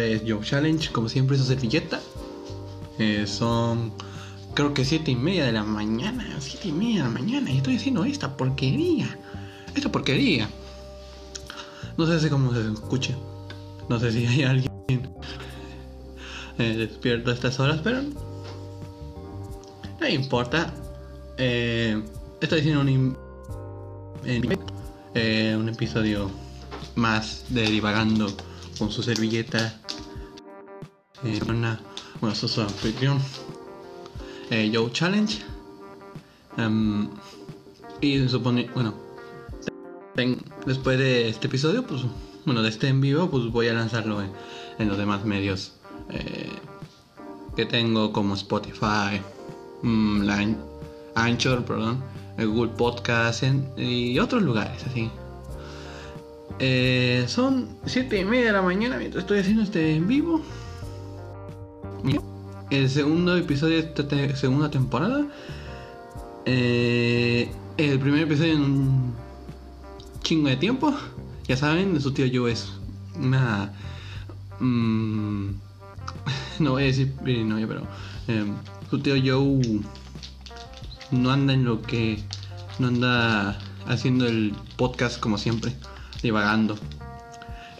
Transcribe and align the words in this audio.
es 0.00 0.22
Joe 0.26 0.40
Challenge, 0.42 0.90
como 0.92 1.08
siempre 1.08 1.36
su 1.36 1.44
servilleta. 1.44 2.00
Eh, 2.98 3.26
son 3.26 3.92
creo 4.54 4.74
que 4.74 4.84
siete 4.84 5.10
y 5.10 5.16
media 5.16 5.46
de 5.46 5.52
la 5.52 5.64
mañana, 5.64 6.36
siete 6.38 6.68
y 6.68 6.72
media 6.72 6.98
de 6.98 7.02
la 7.04 7.10
mañana, 7.10 7.50
y 7.50 7.58
estoy 7.58 7.76
haciendo 7.76 8.04
esta 8.04 8.36
porquería. 8.36 9.18
Esta 9.74 9.90
porquería. 9.90 10.48
No 11.96 12.06
sé 12.06 12.20
si 12.20 12.28
cómo 12.28 12.52
se 12.52 12.60
escuche. 12.72 13.16
No 13.88 13.98
sé 13.98 14.12
si 14.12 14.26
hay 14.26 14.42
alguien 14.44 15.10
eh, 16.58 16.76
despierto 16.76 17.30
a 17.30 17.34
estas 17.34 17.58
horas, 17.60 17.80
pero 17.82 18.02
no 20.00 20.08
importa. 20.08 20.72
Eh, 21.38 22.02
estoy 22.40 22.60
haciendo 22.60 22.82
un, 22.82 23.16
un 25.56 25.68
episodio 25.68 26.30
más 26.94 27.44
de 27.48 27.62
divagando 27.62 28.26
con 28.78 28.90
su 28.90 29.02
servilleta. 29.02 29.80
Eh, 31.24 31.40
una, 31.48 31.80
bueno, 32.20 32.34
soy 32.34 32.48
su 32.48 32.60
anfitrión. 32.60 33.20
Eh, 34.50 34.70
Joe 34.74 34.90
Challenge. 34.92 35.40
Em, 36.56 37.08
y 38.00 38.18
bueno, 38.74 38.94
después 40.66 40.98
de 40.98 41.28
este 41.28 41.46
episodio, 41.46 41.86
pues, 41.86 42.02
bueno, 42.44 42.62
de 42.62 42.68
este 42.68 42.88
en 42.88 43.00
vivo, 43.00 43.30
pues 43.30 43.46
voy 43.50 43.68
a 43.68 43.72
lanzarlo 43.74 44.20
en, 44.22 44.88
los 44.88 44.98
demás 44.98 45.24
medios 45.24 45.74
eh, 46.10 46.50
que 47.56 47.64
tengo, 47.66 48.12
como 48.12 48.34
Spotify, 48.34 49.20
An- 49.84 50.58
Anchor, 51.14 51.64
perdón, 51.64 52.02
Google 52.36 52.72
Podcast 52.72 53.44
en- 53.44 53.72
y 53.76 54.18
otros 54.18 54.42
lugares, 54.42 54.84
así. 54.84 55.08
Eh, 56.58 57.24
son 57.28 57.68
siete 57.86 58.20
y 58.20 58.24
media 58.24 58.46
de 58.46 58.52
la 58.52 58.62
mañana 58.62 58.96
mientras 58.96 59.22
estoy 59.24 59.40
haciendo 59.40 59.62
este 59.62 59.94
en 59.96 60.06
vivo. 60.06 60.42
El 62.70 62.88
segundo 62.88 63.36
episodio 63.36 63.82
de 63.82 63.82
esta 63.82 64.36
segunda 64.36 64.70
temporada. 64.70 65.26
Eh, 66.46 67.52
el 67.76 67.98
primer 67.98 68.22
episodio 68.22 68.54
en 68.54 68.62
un 68.62 69.14
chingo 70.22 70.48
de 70.48 70.56
tiempo. 70.56 70.94
Ya 71.46 71.56
saben, 71.56 72.00
su 72.00 72.12
tío 72.12 72.26
Joe 72.32 72.50
es 72.52 72.72
una. 73.14 73.72
mm, 74.58 75.48
no 76.60 76.70
voy 76.70 76.84
a 76.84 76.86
decir 76.86 77.12
novia, 77.44 77.66
pero. 77.68 77.82
eh, 78.28 78.46
su 78.90 78.98
tío 79.00 79.16
Joe 79.22 79.80
no 81.10 81.30
anda 81.30 81.52
en 81.52 81.64
lo 81.64 81.82
que. 81.82 82.22
No 82.78 82.88
anda 82.88 83.58
haciendo 83.86 84.26
el 84.26 84.54
podcast 84.76 85.20
como 85.20 85.36
siempre, 85.36 85.74
divagando. 86.22 86.76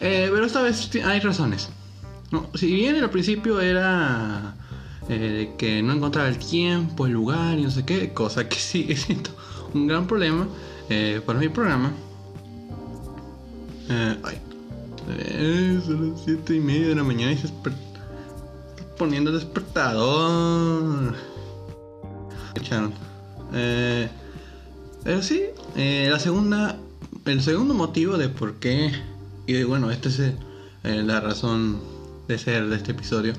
Eh, 0.01 0.29
pero 0.33 0.45
esta 0.45 0.63
vez 0.63 0.91
hay 1.05 1.21
razones. 1.21 1.69
No, 2.31 2.49
si 2.55 2.73
bien 2.73 2.97
al 2.97 3.11
principio 3.11 3.61
era 3.61 4.55
eh, 5.09 5.53
que 5.59 5.83
no 5.83 5.93
encontraba 5.93 6.29
el 6.29 6.39
tiempo, 6.39 7.07
el 7.07 7.13
lugar 7.13 7.59
y 7.59 7.63
no 7.63 7.71
sé 7.71 7.85
qué, 7.85 8.13
cosa 8.13 8.49
que 8.49 8.57
sigue 8.59 8.97
siendo 8.97 9.31
un 9.75 9.87
gran 9.87 10.07
problema 10.07 10.47
eh, 10.89 11.21
para 11.25 11.39
mi 11.39 11.49
programa. 11.49 11.93
Eh, 13.89 14.17
ay, 14.23 14.39
eh, 15.11 15.81
son 15.85 16.13
las 16.13 16.21
siete 16.23 16.57
y 16.57 16.61
media 16.61 16.89
de 16.89 16.95
la 16.95 17.05
mañana 17.05 17.33
y 17.33 17.37
se 17.37 17.47
está 17.49 17.71
poniendo 18.97 19.31
el 19.31 19.37
despertador. 19.37 21.15
Escucharon. 22.55 22.93
Eh, 23.53 24.09
pero 25.05 25.23
sí, 25.23 25.43
la 25.75 26.19
segunda, 26.19 26.79
el 27.25 27.43
segundo 27.43 27.75
motivo 27.75 28.19
de 28.19 28.29
por 28.29 28.55
qué, 28.55 28.91
y 29.47 29.63
bueno, 29.63 29.91
esta 29.91 30.09
es 30.09 30.19
eh, 30.21 30.35
la 30.83 31.21
razón 31.21 31.81
de 32.29 32.39
ser 32.39 32.69
de 32.69 32.77
este 32.77 32.93
episodio. 32.93 33.35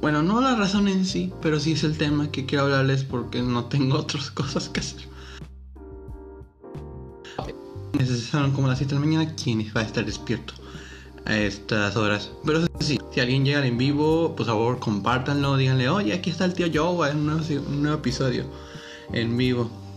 Bueno, 0.00 0.22
no 0.22 0.40
la 0.40 0.54
razón 0.54 0.88
en 0.88 1.04
sí, 1.04 1.32
pero 1.42 1.58
sí 1.58 1.72
es 1.72 1.84
el 1.84 1.96
tema 1.96 2.30
que 2.30 2.46
quiero 2.46 2.64
hablarles 2.64 3.02
porque 3.02 3.42
no 3.42 3.64
tengo 3.64 3.96
otras 3.98 4.30
cosas 4.30 4.68
que 4.68 4.80
hacer. 4.80 5.08
Necesitaron 7.98 8.52
como 8.52 8.68
las 8.68 8.78
7 8.78 8.94
de 8.94 9.00
la 9.00 9.06
mañana, 9.06 9.34
¿quién 9.34 9.60
va 9.76 9.80
a 9.80 9.84
estar 9.84 10.04
despierto 10.04 10.52
a 11.24 11.36
estas 11.36 11.96
horas? 11.96 12.30
Pero 12.44 12.66
sí, 12.80 12.98
si 13.12 13.20
alguien 13.20 13.44
llega 13.44 13.66
en 13.66 13.78
vivo, 13.78 14.36
por 14.36 14.46
favor 14.46 14.78
compártanlo, 14.78 15.56
díganle, 15.56 15.88
oye, 15.88 16.12
aquí 16.12 16.30
está 16.30 16.44
el 16.44 16.54
tío 16.54 16.68
Joe 16.72 17.10
en 17.10 17.16
un 17.16 17.26
nuevo, 17.26 17.42
un 17.68 17.82
nuevo 17.82 17.98
episodio 17.98 18.44
en 19.12 19.36
vivo. 19.36 19.87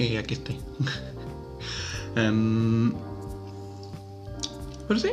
Y 0.00 0.16
aquí 0.16 0.34
estoy. 0.34 0.56
Em, 2.16 2.92
pero 4.88 4.98
sí. 4.98 5.10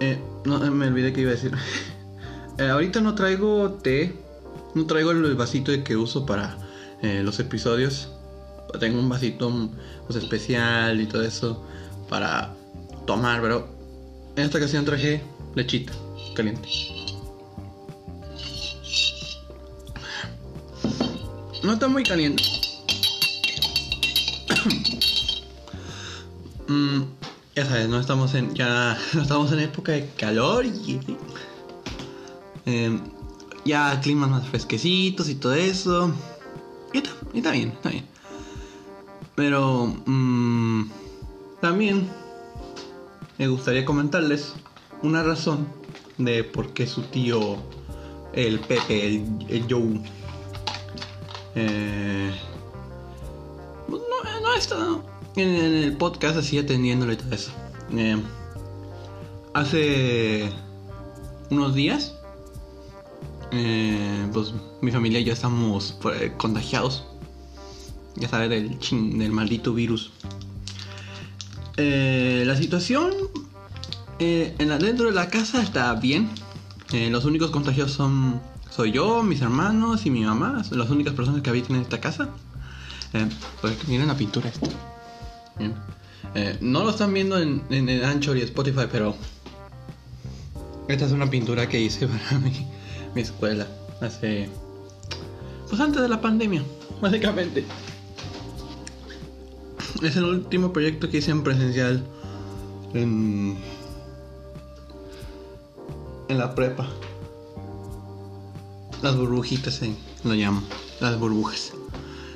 Eh, 0.00 0.18
no, 0.46 0.58
me 0.70 0.86
olvidé 0.86 1.12
que 1.12 1.22
iba 1.22 1.30
a 1.30 1.34
decir. 1.34 1.52
Eh, 2.58 2.68
ahorita 2.68 3.00
no 3.00 3.14
traigo 3.14 3.78
té. 3.82 4.14
No 4.74 4.84
traigo 4.86 5.12
el 5.12 5.34
vasito 5.34 5.72
que 5.82 5.96
uso 5.96 6.26
para 6.26 6.58
eh, 7.00 7.22
los 7.24 7.40
episodios. 7.40 8.12
Tengo 8.78 9.00
un 9.00 9.08
vasito 9.08 9.48
mm, 9.48 9.70
pues, 10.06 10.22
especial 10.22 11.00
y 11.00 11.06
todo 11.06 11.22
eso 11.22 11.64
para 12.10 12.54
tomar, 13.06 13.40
pero 13.40 13.68
en 14.36 14.44
esta 14.44 14.58
ocasión 14.58 14.84
traje 14.84 15.22
lechita 15.54 15.94
caliente. 16.36 16.68
No 21.62 21.72
está 21.72 21.88
muy 21.88 22.02
caliente. 22.02 22.42
Mm, 26.68 27.02
ya 27.56 27.66
sabes, 27.66 27.88
no 27.88 27.98
estamos 27.98 28.34
en 28.34 28.54
ya 28.54 28.96
no 29.14 29.22
estamos 29.22 29.52
en 29.52 29.58
época 29.58 29.92
de 29.92 30.08
calor 30.16 30.64
y 30.64 31.00
eh, 32.64 32.98
ya 33.64 34.00
climas 34.00 34.30
más 34.30 34.46
fresquecitos 34.48 35.28
y 35.28 35.34
todo 35.34 35.52
eso. 35.54 36.14
Y 36.92 36.98
está, 36.98 37.10
y 37.34 37.38
está 37.38 37.50
bien, 37.50 37.70
está 37.70 37.90
bien. 37.90 38.06
Pero 39.34 39.86
mm, 40.06 40.90
también 41.60 42.08
me 43.38 43.48
gustaría 43.48 43.84
comentarles 43.84 44.54
una 45.02 45.22
razón 45.22 45.66
de 46.16 46.44
por 46.44 46.72
qué 46.72 46.86
su 46.86 47.02
tío, 47.02 47.56
el 48.32 48.60
Pepe, 48.60 49.24
el 49.48 49.66
Joe, 49.68 50.00
eh, 51.54 52.32
pues 53.88 54.02
no, 54.02 54.40
no 54.40 54.54
está 54.54 54.76
en, 55.36 55.48
en 55.48 55.74
el 55.84 55.96
podcast 55.96 56.36
así 56.36 56.58
atendiéndolo 56.58 57.12
y 57.12 57.16
todo 57.16 57.34
eso. 57.34 57.50
Eh, 57.94 58.16
hace 59.54 60.50
unos 61.50 61.74
días, 61.74 62.14
eh, 63.50 64.26
pues 64.32 64.54
mi 64.80 64.90
familia 64.90 65.20
y 65.20 65.24
yo 65.24 65.32
estamos 65.32 65.98
eh, 66.18 66.32
contagiados. 66.36 67.04
Ya 68.16 68.28
sabes, 68.28 68.50
del, 68.50 68.78
chin- 68.78 69.18
del 69.18 69.32
maldito 69.32 69.72
virus. 69.74 70.10
Eh, 71.78 72.44
la 72.46 72.56
situación 72.56 73.10
eh, 74.18 74.54
en 74.58 74.68
la, 74.68 74.76
dentro 74.78 75.06
de 75.06 75.12
la 75.12 75.28
casa 75.28 75.62
está 75.62 75.94
bien. 75.94 76.28
Eh, 76.92 77.08
los 77.10 77.24
únicos 77.24 77.50
contagiados 77.50 77.92
son 77.92 78.40
soy 78.74 78.92
yo, 78.92 79.22
mis 79.22 79.42
hermanos 79.42 80.06
y 80.06 80.10
mi 80.10 80.24
mamá. 80.24 80.62
Las 80.70 80.90
únicas 80.90 81.14
personas 81.14 81.42
que 81.42 81.50
habitan 81.50 81.76
en 81.76 81.82
esta 81.82 82.00
casa. 82.00 82.30
Eh, 83.12 83.28
pues, 83.60 83.86
miren 83.86 84.08
la 84.08 84.16
pintura 84.16 84.48
esta. 84.48 84.68
Eh, 86.34 86.56
no 86.62 86.82
lo 86.82 86.90
están 86.90 87.12
viendo 87.12 87.38
en, 87.38 87.62
en, 87.68 87.88
en 87.88 88.04
Anchor 88.04 88.36
y 88.38 88.40
Spotify, 88.42 88.86
pero 88.90 89.14
esta 90.88 91.04
es 91.04 91.12
una 91.12 91.28
pintura 91.28 91.68
que 91.68 91.80
hice 91.80 92.06
para 92.08 92.38
mi, 92.38 92.66
mi 93.14 93.20
escuela 93.20 93.66
hace 94.00 94.48
pues 95.68 95.80
antes 95.80 96.02
de 96.02 96.08
la 96.08 96.20
pandemia, 96.20 96.62
básicamente. 97.00 97.64
Es 100.02 100.16
el 100.16 100.24
último 100.24 100.72
proyecto 100.72 101.08
que 101.08 101.18
hice 101.18 101.30
en 101.30 101.42
presencial 101.42 102.02
en, 102.92 103.56
en 106.28 106.38
la 106.38 106.54
prepa. 106.54 106.88
Las 109.02 109.16
burbujitas 109.16 109.82
eh, 109.82 109.94
lo 110.22 110.34
llamo, 110.34 110.62
las 111.00 111.18
burbujas. 111.18 111.72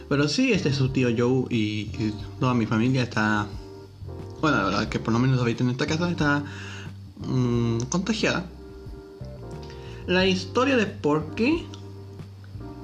Pero 0.08 0.28
sí, 0.28 0.52
este 0.52 0.68
es 0.70 0.76
su 0.76 0.88
tío 0.88 1.08
Joe 1.16 1.46
y, 1.48 2.12
toda 2.40 2.54
mi 2.54 2.66
familia 2.66 3.02
está. 3.04 3.46
Bueno, 4.40 4.56
la 4.58 4.64
verdad 4.64 4.88
que 4.88 4.98
por 4.98 5.12
lo 5.12 5.18
menos 5.18 5.38
ahorita 5.38 5.64
en 5.64 5.70
esta 5.70 5.86
casa 5.86 6.10
está 6.10 6.44
mm, 7.26 7.78
contagiada. 7.88 8.46
La 10.06 10.26
historia 10.26 10.76
de 10.76 10.86
por 10.86 11.34
qué 11.34 11.64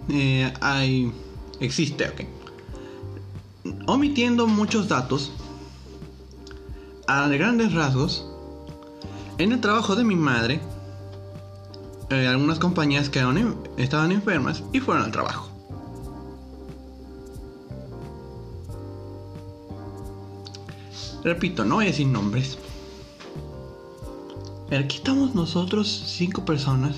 eh, 0.08 0.52
hay 0.60 1.12
existe, 1.60 2.08
ok. 2.08 2.22
Omitiendo 3.86 4.46
muchos 4.46 4.88
datos, 4.88 5.32
a 7.06 7.28
grandes 7.28 7.72
rasgos, 7.72 8.26
en 9.38 9.52
el 9.52 9.60
trabajo 9.60 9.96
de 9.96 10.04
mi 10.04 10.16
madre, 10.16 10.60
eh, 12.12 12.26
algunas 12.28 12.58
compañías 12.58 13.08
quedaron 13.08 13.56
estaban 13.78 14.12
enfermas 14.12 14.62
y 14.72 14.80
fueron 14.80 15.04
al 15.04 15.12
trabajo. 15.12 15.48
Repito, 21.24 21.64
no 21.64 21.76
voy 21.76 21.84
a 21.84 21.88
decir 21.88 22.06
nombres. 22.06 22.58
Aquí 24.70 24.96
estamos 24.96 25.34
nosotros, 25.34 25.88
cinco 26.06 26.44
personas, 26.44 26.96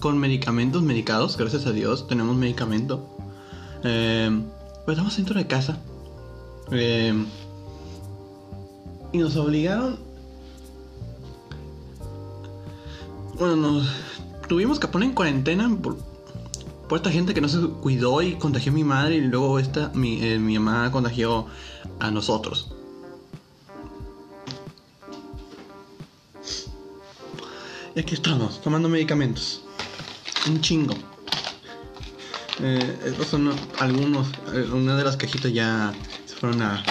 con 0.00 0.18
medicamentos 0.18 0.82
medicados, 0.82 1.36
gracias 1.36 1.66
a 1.66 1.72
Dios, 1.72 2.08
tenemos 2.08 2.36
medicamento. 2.36 3.06
Eh, 3.84 4.30
pues 4.84 4.96
estamos 4.96 5.16
dentro 5.16 5.36
de 5.36 5.46
casa. 5.46 5.78
Eh, 6.72 7.14
y 9.12 9.18
nos 9.18 9.36
obligaron. 9.36 10.09
Bueno, 13.40 13.56
nos 13.56 13.88
tuvimos 14.48 14.78
que 14.78 14.86
poner 14.86 15.08
en 15.08 15.14
cuarentena 15.14 15.74
por, 15.82 15.96
por 16.88 16.98
esta 16.98 17.10
gente 17.10 17.32
que 17.32 17.40
no 17.40 17.48
se 17.48 17.58
cuidó 17.80 18.20
y 18.20 18.34
contagió 18.34 18.70
a 18.70 18.74
mi 18.74 18.84
madre 18.84 19.14
y 19.16 19.20
luego 19.22 19.58
esta, 19.58 19.90
mi, 19.94 20.22
eh, 20.22 20.38
mi 20.38 20.58
mamá 20.58 20.92
contagió 20.92 21.46
a 22.00 22.10
nosotros. 22.10 22.70
Y 27.94 28.00
aquí 28.00 28.14
estamos, 28.14 28.60
tomando 28.60 28.90
medicamentos. 28.90 29.62
Un 30.46 30.60
chingo. 30.60 30.94
Eh, 32.60 32.98
estos 33.06 33.26
son 33.28 33.50
algunos. 33.78 34.28
eh, 34.52 34.68
Una 34.70 34.96
de 34.96 35.04
las 35.04 35.16
cajitas 35.16 35.50
ya 35.50 35.94
se 36.26 36.36
fueron 36.36 36.60
a. 36.60 36.84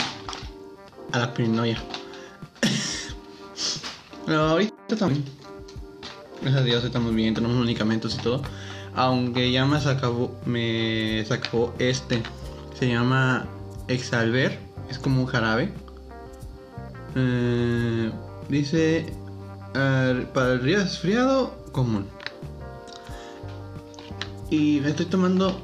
a 1.11 1.19
la 1.19 1.31
pirinoia. 1.31 1.79
Pero 4.25 4.41
ahorita 4.41 4.73
estamos 4.89 5.13
bien. 5.13 5.48
Gracias 6.41 6.61
a 6.61 6.63
Dios 6.63 6.83
estamos 6.85 7.13
bien, 7.13 7.33
tenemos 7.33 7.57
medicamentos 7.57 8.15
y 8.15 8.23
todo. 8.23 8.41
Aunque 8.95 9.51
ya 9.51 9.65
me 9.65 9.79
sacó, 9.81 10.33
me 10.45 11.25
sacó 11.27 11.73
este. 11.79 12.23
Se 12.79 12.87
llama 12.87 13.45
Exalver. 13.89 14.57
Es 14.89 14.99
como 14.99 15.21
un 15.21 15.27
jarabe. 15.27 15.73
Eh, 17.15 18.09
dice 18.47 19.13
para 19.73 20.53
el 20.53 20.61
resfriado 20.61 21.57
común. 21.73 22.07
Y 24.49 24.79
me 24.79 24.91
estoy 24.91 25.07
tomando. 25.07 25.61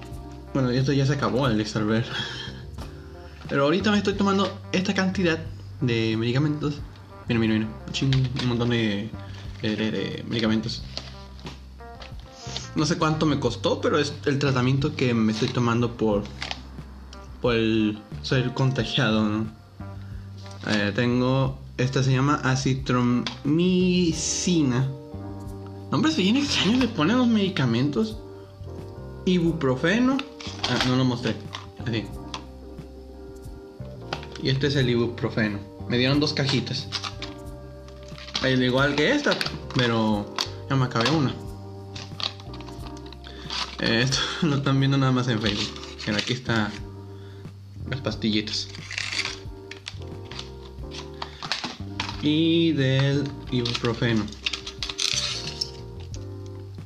Bueno, 0.54 0.72
esto 0.72 0.92
ya 0.92 1.06
se 1.06 1.14
acabó 1.14 1.48
el 1.48 1.62
Exalver. 1.62 2.06
Pero 3.50 3.64
ahorita 3.64 3.92
me 3.92 3.98
estoy 3.98 4.16
tomando 4.16 4.60
esta 4.74 4.94
cantidad 4.94 5.40
de 5.80 6.18
medicamentos. 6.18 6.82
Mira, 7.30 7.40
mira, 7.40 7.54
mira. 7.54 7.68
Un 8.44 8.48
montón 8.50 8.70
de, 8.70 9.10
de 9.62 10.26
medicamentos. 10.28 10.84
No 12.76 12.86
sé 12.86 12.98
cuánto 12.98 13.26
me 13.26 13.40
costó, 13.40 13.80
pero 13.80 13.98
es 13.98 14.14
el 14.26 14.38
tratamiento 14.38 14.98
que 14.98 15.14
me 15.14 15.32
estoy 15.32 15.48
tomando 15.48 15.96
por. 15.96 16.24
por 17.42 17.56
el 17.56 17.98
ser 18.22 18.54
contagiado, 18.54 19.24
¿no? 19.24 19.46
Eh, 20.68 20.92
tengo. 20.94 21.58
Esta 21.78 22.04
se 22.04 22.12
llama 22.12 22.42
acitromicina. 22.44 24.90
Nombres 25.92 26.18
bien 26.18 26.36
extraños 26.36 26.80
le 26.80 26.90
ponen 26.90 27.18
los 27.18 27.28
medicamentos. 27.28 28.18
Ibuprofeno. 29.26 30.18
Ah, 30.70 30.78
no 30.88 30.98
lo 30.98 31.06
mostré. 31.06 31.34
Así. 31.86 32.04
Y 34.44 34.50
este 34.50 34.68
es 34.68 34.76
el 34.76 34.90
ibuprofeno. 34.90 35.60
Me 35.88 35.98
dieron 35.98 36.20
dos 36.20 36.34
cajitas. 36.34 36.90
Al 38.46 38.64
igual 38.64 38.96
que 38.96 39.12
esta, 39.12 39.36
pero 39.76 40.36
ya 40.70 40.76
me 40.76 40.86
acabé 40.86 41.10
una. 41.10 41.34
Eh, 43.80 44.02
Esto 44.04 44.20
lo 44.44 44.58
están 44.58 44.80
viendo 44.80 44.98
nada 44.98 45.12
más 45.12 45.28
en 45.28 45.42
Facebook. 45.42 45.82
Aquí 46.16 46.34
está 46.34 46.72
las 47.90 48.00
pastillitas. 48.02 48.68
Y 52.22 52.72
del 52.74 53.24
ibuprofeno. 53.52 54.24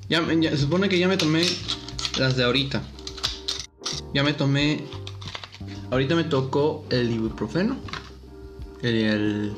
Ya, 0.09 0.25
ya- 0.39 0.51
se 0.51 0.57
supone 0.57 0.87
que 0.89 0.97
ya 0.97 1.07
me 1.09 1.17
tomé 1.17 1.43
las 2.17 2.37
de 2.37 2.45
ahorita. 2.45 2.81
Ya 4.13 4.23
me 4.23 4.33
tomé. 4.33 4.85
Ahorita 5.91 6.15
me 6.15 6.23
tocó 6.23 6.85
el 6.89 7.11
ibuprofeno. 7.11 7.75
El, 8.81 8.95
el 8.95 9.53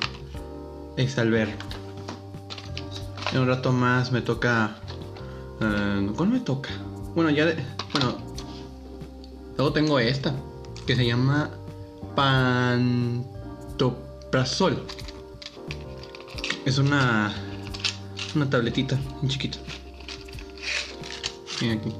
Exalver. 0.97 1.55
En 3.33 3.39
un 3.39 3.47
rato 3.47 3.71
más 3.71 4.11
me 4.11 4.21
toca. 4.21 4.75
eh, 5.61 6.09
¿Cuál 6.15 6.29
me 6.29 6.39
toca? 6.39 6.69
Bueno, 7.15 7.29
ya. 7.29 7.45
de- 7.45 7.63
bueno. 7.93 8.17
Luego 9.57 9.73
tengo 9.73 9.99
esta. 9.99 10.33
Que 10.85 10.95
se 10.95 11.05
llama. 11.05 11.49
Pantoprazol. 12.15 14.83
Es 16.65 16.77
una. 16.77 17.33
Una 18.35 18.49
tabletita. 18.49 18.97
Chiquita. 19.27 19.57
Mira 21.61 21.73
aquí. 21.75 21.93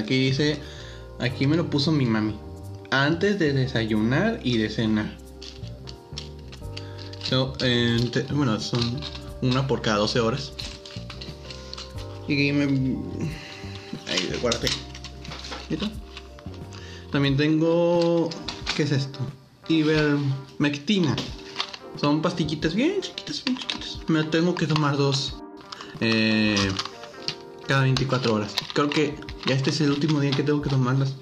Aquí 0.00 0.18
dice. 0.26 0.60
Aquí 1.18 1.46
me 1.46 1.56
lo 1.56 1.68
puso 1.70 1.90
mi 1.92 2.04
mami. 2.06 2.36
Antes 2.90 3.38
de 3.38 3.52
desayunar 3.52 4.40
y 4.42 4.56
de 4.58 4.70
cenar. 4.70 5.16
So, 7.28 7.52
eh, 7.60 8.08
te- 8.12 8.22
bueno, 8.32 8.58
son 8.60 8.80
una 9.42 9.66
por 9.66 9.82
cada 9.82 9.98
12 9.98 10.20
horas. 10.20 10.52
Y 12.26 12.52
me. 12.52 12.64
Ahí, 14.06 14.30
guárdate. 14.40 14.68
¿Listo? 15.68 15.90
También 17.12 17.36
tengo. 17.36 18.30
¿Qué 18.76 18.82
es 18.84 18.92
esto? 18.92 19.18
Ivermectina. 19.68 21.14
Son 22.00 22.22
pastillitas 22.22 22.74
bien 22.74 23.00
chiquitas, 23.00 23.44
bien 23.44 23.58
chiquitas. 23.58 23.98
Me 24.08 24.22
tengo 24.24 24.54
que 24.54 24.66
tomar 24.66 24.96
dos. 24.96 25.34
eh, 26.00 26.70
cada 27.66 27.82
24 27.82 28.32
horas. 28.32 28.54
Creo 28.72 28.88
que 28.88 29.18
ya 29.46 29.54
este 29.54 29.70
es 29.70 29.80
el 29.82 29.90
último 29.90 30.20
día 30.20 30.30
que 30.30 30.42
tengo 30.42 30.62
que 30.62 30.70
tomarlas. 30.70 31.14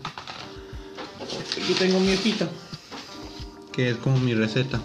Aquí 1.60 1.72
tengo 1.78 1.98
mi 1.98 2.12
hojita. 2.12 2.48
Que 3.72 3.90
es 3.90 3.96
como 3.96 4.18
mi 4.18 4.34
receta. 4.34 4.80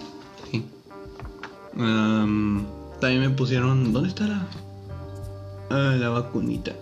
También 1.74 3.20
me 3.20 3.30
pusieron. 3.30 3.92
¿Dónde 3.92 4.08
está 4.08 4.26
la, 4.26 4.46
ah, 5.70 5.96
la 5.98 6.08
vacunita? 6.10 6.72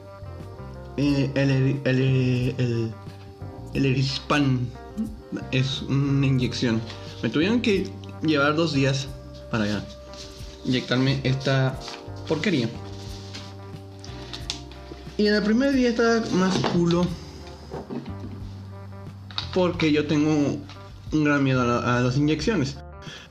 Eh, 0.97 1.31
el, 1.35 1.51
el, 1.51 1.81
el, 1.85 2.93
el, 3.75 3.87
Erispan 3.87 4.69
es 5.51 5.83
una 5.83 6.27
inyección. 6.27 6.81
Me 7.23 7.31
tuvieron 7.31 7.63
que 7.63 7.91
llevar 8.23 8.55
dos 8.57 8.73
días 8.73 9.09
para 9.51 9.83
inyectarme 10.65 11.21
esta 11.25 11.79
porquería. 12.29 12.69
Y 15.17 15.27
en 15.27 15.35
el 15.35 15.43
primer 15.43 15.73
día 15.73 15.91
estaba 15.91 16.21
más 16.33 16.55
culo. 16.73 17.07
Porque 19.55 19.93
yo 19.93 20.07
tengo 20.07 20.59
un 21.13 21.25
gran 21.25 21.43
miedo 21.43 21.63
a 21.63 22.01
las 22.01 22.17
inyecciones. 22.17 22.77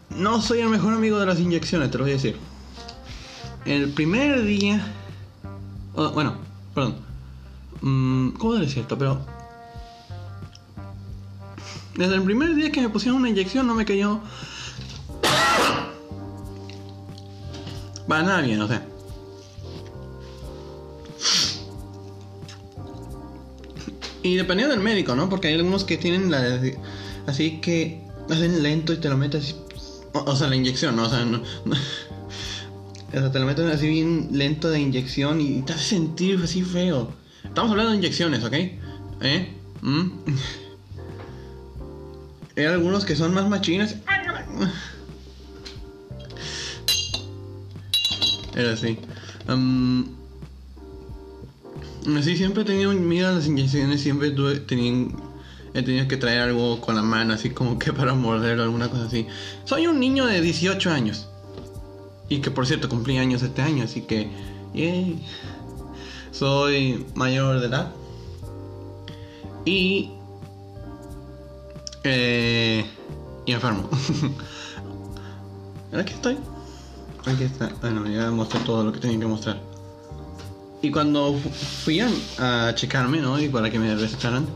No 0.10 0.42
soy 0.42 0.60
el 0.60 0.70
mejor 0.70 0.94
amigo 0.94 1.20
de 1.20 1.26
las 1.26 1.40
inyecciones, 1.40 1.92
te 1.92 1.98
lo 1.98 2.04
voy 2.04 2.12
a 2.12 2.16
decir. 2.16 2.38
El 3.66 3.90
primer 3.92 4.44
día. 4.44 4.86
bueno, 5.94 6.36
perdón. 6.74 6.96
Mm, 7.82 8.30
¿Cómo 8.32 8.56
es 8.56 8.74
cierto? 8.74 8.98
Pero. 8.98 9.20
Desde 11.96 12.16
el 12.16 12.24
primer 12.24 12.56
día 12.56 12.72
que 12.72 12.82
me 12.82 12.90
pusieron 12.90 13.20
una 13.20 13.30
inyección 13.30 13.68
no 13.68 13.76
me 13.76 13.86
cayó. 13.86 14.22
Para 18.08 18.24
nada 18.24 18.42
bien, 18.42 18.62
o 18.62 18.68
sea. 18.68 18.86
Y 24.24 24.36
dependiendo 24.36 24.74
del 24.74 24.84
médico, 24.84 25.16
¿no? 25.16 25.30
Porque 25.30 25.50
hay 25.50 25.56
algunos 25.56 25.84
que 25.84 25.98
tienen 25.98 26.32
la. 26.32 26.60
Así 27.28 27.62
que 27.62 28.04
hacen 28.30 28.64
lento 28.64 28.94
y 28.94 28.98
te 28.98 29.10
lo 29.10 29.18
meten 29.18 29.42
así. 29.42 29.56
O, 30.26 30.36
sea, 30.36 30.48
la 30.50 30.56
inyección, 30.56 30.96
¿no? 30.96 31.04
O 31.04 31.10
sea, 31.10 31.26
no. 31.26 31.42
no- 31.66 31.76
o 33.08 33.12
sea, 33.12 33.32
te 33.32 33.40
lo 33.40 33.46
meten 33.46 33.68
así 33.70 33.88
bien 33.88 34.30
lento 34.32 34.70
de 34.70 34.80
inyección 34.80 35.42
y 35.42 35.62
te 35.64 35.74
hace 35.74 35.84
sentir 35.96 36.40
así 36.44 36.62
feo. 36.62 37.12
Estamos 37.44 37.72
hablando 37.72 37.92
de 37.92 37.98
inyecciones, 37.98 38.44
¿ok? 38.44 38.54
¿Eh? 39.22 39.54
¿Mm? 39.82 40.10
Hay 42.56 42.66
algunos 42.66 43.06
que 43.06 43.16
son 43.16 43.34
más 43.34 43.48
machines. 43.50 43.96
Era 48.56 48.74
así. 48.74 48.98
Am, 49.48 50.06
Sí, 52.24 52.36
siempre 52.38 52.64
he 52.64 52.66
tenido 52.66 52.92
miedo 52.94 53.32
las 53.34 53.46
inyecciones, 53.48 54.02
siempre 54.02 54.32
tuve, 54.32 54.60
tenía, 54.62 55.08
he 55.74 55.84
tenido 55.84 56.08
que 56.08 56.18
traer 56.18 56.42
algo 56.42 56.82
con 56.82 56.96
la 56.96 57.02
mano, 57.04 57.34
así 57.34 57.52
como 57.52 57.78
que 57.80 57.94
para 57.94 58.14
morder 58.14 58.60
alguna 58.60 58.90
cosa 58.90 59.06
así. 59.06 59.28
Soy 59.66 59.88
un 59.88 60.00
niño 60.00 60.26
de 60.26 60.42
18 60.42 60.92
años. 60.92 61.28
Y 62.28 62.40
que 62.42 62.52
por 62.52 62.68
cierto 62.68 62.90
cumplí 62.90 63.18
años 63.18 63.42
este 63.42 63.62
año, 63.62 63.84
así 63.84 64.02
que... 64.02 64.30
yay. 64.74 65.24
Soy 66.32 67.06
mayor 67.16 67.60
de 67.60 67.68
edad. 67.68 67.92
Y... 69.66 70.12
Eh, 72.04 72.86
y 73.46 73.52
enfermo. 73.52 73.90
Aquí 75.94 76.14
estoy. 76.14 76.38
Aquí 77.26 77.44
está. 77.44 77.70
Bueno, 77.82 78.08
ya 78.08 78.32
mostré 78.32 78.60
todo 78.62 78.84
lo 78.84 78.92
que 78.92 79.00
tenía 79.00 79.20
que 79.20 79.26
mostrar. 79.26 79.60
Y 80.82 80.92
cuando 80.92 81.34
fu- 81.34 81.50
fui 81.50 82.00
a, 82.00 82.68
a 82.70 82.76
checarme, 82.76 83.20
¿no? 83.20 83.40
Y 83.40 83.50
para 83.50 83.70
que 83.70 83.80
me 83.80 83.94
recetaran. 83.96 84.48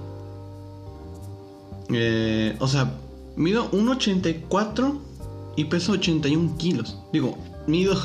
Eh, 1.90 2.56
o 2.60 2.68
sea, 2.68 2.94
mido 3.36 3.70
1,84 3.72 5.00
y 5.56 5.66
peso 5.66 5.94
81 5.94 6.58
kilos. 6.58 6.98
Digo, 7.12 7.38
mido. 7.68 7.96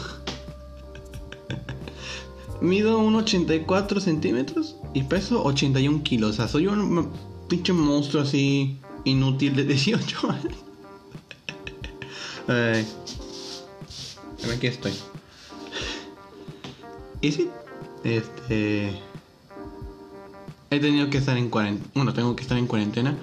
mido 2.61 3.01
1,84 3.01 4.01
centímetros 4.01 4.77
y 4.95 5.05
peso 5.05 5.45
81 5.45 6.03
kilos. 6.03 6.31
O 6.31 6.33
sea, 6.35 6.49
soy 6.49 6.67
un 6.67 7.11
pinche 7.49 7.73
monstruo 7.73 8.23
así 8.23 8.79
inútil 9.05 9.57
de 9.57 9.65
18 9.65 10.31
años. 10.31 10.55
Pero 12.47 14.55
aquí 14.55 14.67
estoy. 14.67 14.93
Y 17.21 17.33
sí, 17.33 17.49
este. 18.05 18.93
He 20.71 20.81
tenido 20.81 21.09
que 21.11 21.19
estar 21.19 21.37
en 21.37 21.49
cuarentena. 21.49 21.91
Bueno, 21.95 22.13
tengo 22.13 22.37
que 22.37 22.43
estar 22.43 22.59
en 22.59 22.67
cuarentena. 22.67 23.17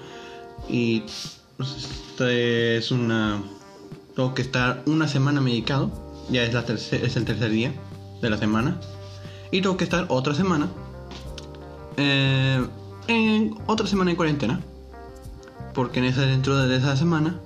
Y. 0.70 1.04
Pues, 1.58 1.76
este 1.76 2.78
es 2.78 2.92
una. 2.92 3.42
Tengo 4.16 4.34
que 4.34 4.42
estar 4.42 4.84
una 4.86 5.08
semana 5.08 5.42
medicado. 5.42 5.92
Ya 6.30 6.44
es, 6.44 6.54
la 6.54 6.66
terce- 6.66 7.04
es 7.04 7.16
el 7.18 7.26
tercer 7.26 7.52
día 7.52 7.74
de 8.22 8.30
la 8.30 8.38
semana. 8.38 8.80
Y 9.52 9.62
tengo 9.62 9.78
que 9.78 9.84
estar 9.84 10.06
otra 10.10 10.34
semana. 10.34 10.68
eh, 11.98 12.66
en 13.08 13.56
otra 13.68 13.88
semana 13.88 14.12
en 14.12 14.18
cuarentena. 14.18 14.60
Porque 15.74 16.00
en 16.00 16.06
esa, 16.06 16.22
dentro 16.22 16.58
de 16.58 16.76
esa 16.76 16.96
semana. 16.98 17.40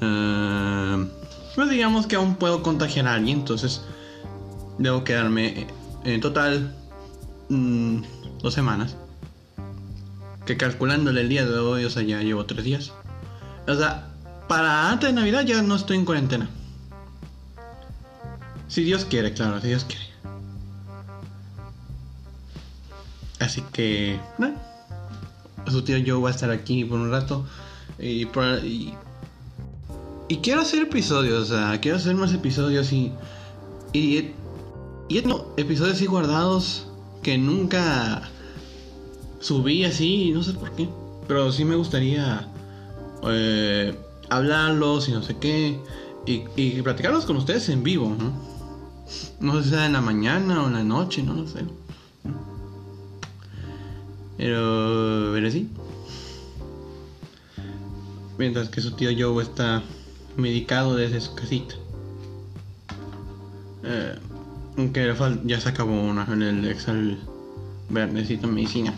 eh, 0.00 1.06
pues 1.54 1.70
digamos 1.70 2.06
que 2.06 2.16
aún 2.16 2.34
puedo 2.36 2.62
contagiar 2.62 3.06
a 3.08 3.14
alguien. 3.14 3.38
Entonces. 3.40 3.82
Debo 4.78 5.04
quedarme 5.04 5.66
en 6.04 6.20
total 6.20 6.74
mm, 7.48 8.02
dos 8.42 8.52
semanas. 8.52 8.94
Que 10.46 10.56
calculándole 10.56 11.20
el 11.22 11.28
día 11.28 11.44
de 11.44 11.58
hoy, 11.58 11.84
o 11.84 11.90
sea, 11.90 12.02
ya 12.02 12.22
llevo 12.22 12.46
tres 12.46 12.64
días. 12.64 12.92
O 13.66 13.74
sea, 13.74 14.08
para 14.48 14.90
antes 14.90 15.08
de 15.08 15.12
Navidad 15.12 15.44
ya 15.44 15.60
no 15.60 15.74
estoy 15.74 15.96
en 15.96 16.04
cuarentena. 16.04 16.48
Si 18.68 18.84
Dios 18.84 19.04
quiere, 19.04 19.32
claro, 19.32 19.60
si 19.60 19.68
Dios 19.68 19.84
quiere. 19.84 20.06
Así 23.40 23.62
que, 23.72 24.18
bueno, 24.38 24.56
su 25.66 25.82
tío 25.82 25.98
yo 25.98 26.20
va 26.20 26.30
a 26.30 26.32
estar 26.32 26.50
aquí 26.50 26.84
por 26.84 27.00
un 27.00 27.10
rato. 27.10 27.44
Y, 27.98 28.26
y, 28.26 28.94
y 30.28 30.36
quiero 30.38 30.60
hacer 30.60 30.82
episodios, 30.82 31.50
o 31.50 31.56
sea, 31.56 31.80
quiero 31.80 31.96
hacer 31.96 32.14
más 32.14 32.32
episodios 32.32 32.92
y. 32.92 33.12
Y, 33.92 34.32
y 35.08 35.22
no, 35.22 35.46
episodios 35.56 35.96
así 35.96 36.06
guardados 36.06 36.86
que 37.22 37.38
nunca 37.38 38.30
subí 39.46 39.84
así, 39.84 40.32
no 40.32 40.42
sé 40.42 40.52
por 40.54 40.72
qué. 40.72 40.88
Pero 41.28 41.52
sí 41.52 41.64
me 41.64 41.76
gustaría 41.76 42.48
eh, 43.24 43.96
hablarlos 44.28 45.08
y 45.08 45.12
no 45.12 45.22
sé 45.22 45.36
qué. 45.36 45.78
Y, 46.26 46.44
y 46.56 46.82
platicarlos 46.82 47.24
con 47.26 47.36
ustedes 47.36 47.68
en 47.68 47.84
vivo, 47.84 48.08
¿no? 48.08 48.32
No 49.38 49.58
sé 49.58 49.64
si 49.64 49.70
sea 49.70 49.86
en 49.86 49.92
la 49.92 50.00
mañana 50.00 50.64
o 50.64 50.66
en 50.66 50.72
la 50.72 50.82
noche, 50.82 51.22
no 51.22 51.34
lo 51.34 51.46
sé. 51.46 51.60
Pero, 54.36 55.30
pero 55.32 55.50
sí. 55.50 55.70
Mientras 58.38 58.68
que 58.68 58.80
su 58.80 58.90
tío 58.92 59.10
Joe 59.16 59.42
está 59.44 59.82
medicado 60.36 60.96
desde 60.96 61.20
su 61.20 61.34
casita. 61.36 61.76
Eh, 63.84 64.18
aunque 64.76 65.14
ya 65.44 65.60
se 65.60 65.68
acabó 65.68 65.92
una 66.02 66.24
en 66.24 66.42
el 66.42 66.68
Excel 66.68 67.18
necesito 67.88 68.48
medicina. 68.48 68.92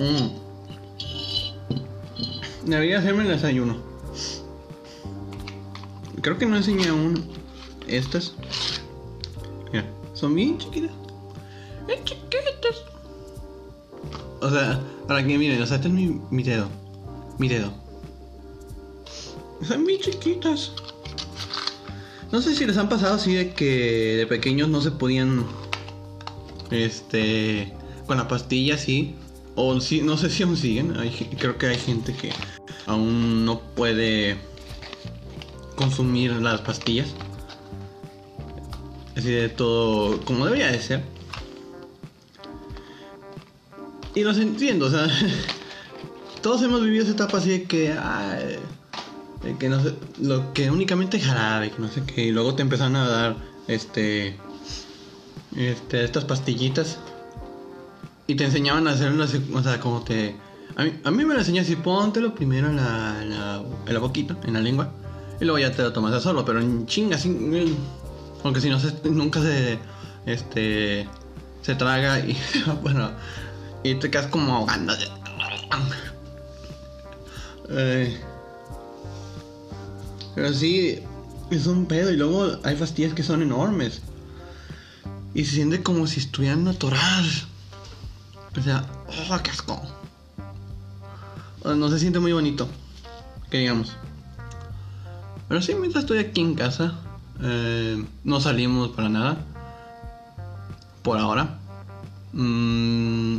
Mm. 0.00 0.30
Debería 2.64 3.00
hacerme 3.00 3.24
el 3.24 3.28
desayuno. 3.28 3.76
Creo 6.22 6.38
que 6.38 6.46
no 6.46 6.56
enseñé 6.56 6.88
aún 6.88 7.22
estas. 7.86 8.32
Mira, 9.70 9.84
son 10.14 10.34
bien 10.34 10.56
chiquitas. 10.56 10.90
Bien 11.86 12.02
chiquitas. 12.04 12.84
O 14.40 14.50
sea, 14.50 14.80
para 15.06 15.26
que 15.26 15.36
miren, 15.36 15.60
o 15.60 15.66
sea, 15.66 15.76
este 15.76 15.88
es 15.88 15.94
mi, 15.94 16.18
mi 16.30 16.42
dedo. 16.42 16.68
Mi 17.38 17.48
dedo. 17.48 17.70
Son 19.62 19.84
bien 19.84 20.00
chiquitas. 20.00 20.72
No 22.32 22.40
sé 22.40 22.54
si 22.54 22.64
les 22.64 22.78
han 22.78 22.88
pasado 22.88 23.16
así 23.16 23.34
de 23.34 23.52
que 23.52 24.16
de 24.16 24.26
pequeños 24.26 24.70
no 24.70 24.80
se 24.80 24.92
podían. 24.92 25.44
Este. 26.70 27.74
Con 28.06 28.16
la 28.16 28.28
pastilla 28.28 28.76
así. 28.76 29.14
O 29.62 29.74
no 29.74 30.16
sé 30.16 30.30
si 30.30 30.42
aún 30.42 30.56
siguen. 30.56 30.94
Creo 31.38 31.58
que 31.58 31.66
hay 31.66 31.76
gente 31.76 32.14
que 32.14 32.32
aún 32.86 33.44
no 33.44 33.60
puede 33.60 34.38
consumir 35.76 36.32
las 36.32 36.62
pastillas. 36.62 37.08
Así 39.14 39.30
de 39.30 39.50
todo 39.50 40.18
como 40.22 40.46
debería 40.46 40.68
de 40.68 40.80
ser. 40.80 41.04
Y 44.14 44.22
los 44.24 44.38
entiendo, 44.38 44.86
o 44.86 44.90
sea. 44.90 45.08
Todos 46.42 46.62
hemos 46.62 46.80
vivido 46.80 47.02
esa 47.04 47.12
etapa 47.12 47.36
así 47.36 47.50
de 47.50 47.64
que. 47.64 47.94
de 49.42 49.58
que 49.58 49.68
no 49.68 49.82
sé, 49.82 49.92
lo 50.22 50.54
que 50.54 50.70
únicamente 50.70 51.20
jarabe, 51.20 51.70
que 51.70 51.82
no 51.82 51.88
sé 51.88 52.02
qué, 52.04 52.24
y 52.24 52.30
luego 52.30 52.54
te 52.54 52.62
empezaron 52.62 52.96
a 52.96 53.06
dar 53.06 53.36
este 53.68 54.38
este 55.54 56.02
estas 56.04 56.24
pastillitas 56.24 56.98
y 58.30 58.36
te 58.36 58.44
enseñaban 58.44 58.86
a 58.86 58.92
hacerlo 58.92 59.24
así, 59.24 59.44
o 59.52 59.62
sea, 59.62 59.80
como 59.80 60.02
te 60.02 60.36
a 60.76 61.10
mí, 61.10 61.24
me 61.24 61.34
lo 61.34 61.40
enseñó 61.40 61.62
así, 61.62 61.74
póntelo 61.74 62.32
primero 62.34 62.68
en 62.68 62.76
la, 62.76 63.22
en 63.22 63.92
la, 63.92 63.98
boquita, 63.98 64.36
en 64.44 64.54
la 64.54 64.60
lengua, 64.60 64.92
y 65.40 65.44
luego 65.44 65.58
ya 65.58 65.72
te 65.72 65.82
lo 65.82 65.92
tomas 65.92 66.14
a 66.14 66.20
solo, 66.20 66.44
pero 66.44 66.60
en 66.60 66.86
chinga, 66.86 67.18
mm, 67.18 67.74
aunque 68.44 68.60
si 68.60 68.70
no 68.70 68.78
se, 68.78 68.94
nunca 69.10 69.42
se 69.42 69.78
este 70.26 71.08
se 71.62 71.74
traga 71.74 72.20
y 72.20 72.38
bueno, 72.82 73.10
y 73.82 73.96
te 73.96 74.10
quedas 74.10 74.28
como 74.28 74.54
ahogando. 74.54 74.94
Pero 80.34 80.54
sí, 80.54 81.00
es 81.50 81.66
un 81.66 81.86
pedo. 81.86 82.10
Y 82.10 82.16
luego 82.16 82.58
hay 82.62 82.76
pastillas 82.76 83.14
que 83.14 83.22
son 83.22 83.42
enormes. 83.42 84.00
Y 85.34 85.44
se 85.44 85.56
siente 85.56 85.82
como 85.82 86.06
si 86.06 86.20
estuvieran 86.20 86.66
atoradas. 86.66 87.46
O 88.58 88.62
sea, 88.62 88.84
¡oh, 89.30 89.38
qué 89.42 89.50
asco! 89.50 89.80
No 91.64 91.88
se 91.88 91.98
siente 91.98 92.18
muy 92.18 92.32
bonito. 92.32 92.68
Que 93.50 93.58
digamos. 93.58 93.96
Pero 95.48 95.60
sí, 95.62 95.74
mientras 95.74 96.04
estoy 96.04 96.18
aquí 96.18 96.40
en 96.40 96.54
casa, 96.54 96.94
eh, 97.42 98.04
no 98.24 98.40
salimos 98.40 98.90
para 98.90 99.08
nada. 99.08 99.36
Por 101.02 101.18
ahora. 101.18 101.58
Mm, 102.32 103.38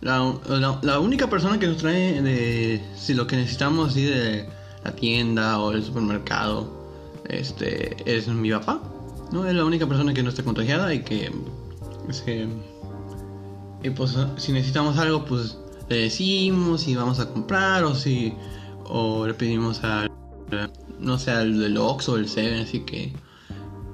la, 0.00 0.34
la- 0.82 0.98
única 1.00 1.28
persona 1.28 1.58
que 1.58 1.66
nos 1.66 1.76
trae 1.78 2.22
de 2.22 2.82
si 2.96 3.12
lo 3.14 3.26
que 3.26 3.36
necesitamos 3.36 3.90
así 3.90 4.04
de 4.04 4.48
la 4.84 4.92
tienda 4.92 5.58
o 5.58 5.72
el 5.72 5.84
supermercado 5.84 6.72
este 7.28 7.96
es 8.06 8.28
mi 8.28 8.50
papá 8.50 8.80
no 9.32 9.44
es 9.46 9.54
la 9.54 9.64
única 9.64 9.86
persona 9.86 10.14
que 10.14 10.22
no 10.22 10.30
está 10.30 10.42
contagiada 10.44 10.94
y 10.94 11.00
que 11.02 11.30
se- 12.10 12.46
y 13.82 13.90
pues 13.90 14.16
si 14.36 14.52
necesitamos 14.52 14.98
algo 14.98 15.24
pues 15.24 15.58
le 15.88 15.96
decimos 15.96 16.82
si 16.82 16.94
vamos 16.94 17.20
a 17.20 17.28
comprar 17.30 17.84
o 17.84 17.94
si 17.94 18.34
o 18.84 19.26
le 19.26 19.34
pedimos 19.34 19.84
al 19.84 20.10
no 20.98 21.18
sé 21.18 21.30
al 21.30 21.58
del 21.58 21.76
Oxxo 21.76 22.12
o 22.12 22.16
el 22.16 22.28
Seven 22.28 22.62
así 22.62 22.80
que 22.80 23.12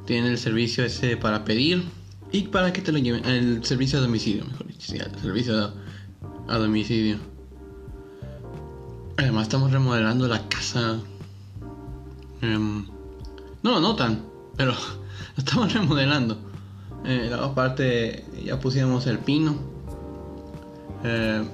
tiene 0.07 0.29
el 0.29 0.39
servicio 0.39 0.85
ese 0.85 1.17
para 1.17 1.45
pedir 1.45 1.85
y 2.33 2.43
para 2.49 2.73
que 2.73 2.81
te 2.81 2.93
lo 2.93 2.99
lleven 2.99 3.25
el 3.25 3.65
servicio 3.65 3.99
a 3.99 4.03
domicilio 4.03 4.45
mejor 4.45 4.67
dicho 4.67 4.95
el 4.95 5.21
servicio 5.21 5.59
a, 5.59 5.75
a 6.49 6.59
domicilio 6.59 7.19
además 9.17 9.43
estamos 9.45 9.71
remodelando 9.71 10.27
la 10.29 10.49
casa 10.49 11.01
Em, 12.45 12.85
no 13.63 13.71
lo 13.73 13.81
notan 13.81 14.23
pero 14.57 14.75
estamos 15.37 15.73
remodelando. 15.73 16.39
Eh, 17.05 17.29
la 17.31 17.55
parte 17.55 18.25
ya 18.45 18.61
pusimos 18.61 19.07
el 19.07 19.19
pino. 19.19 19.74
Eh, 21.05 21.45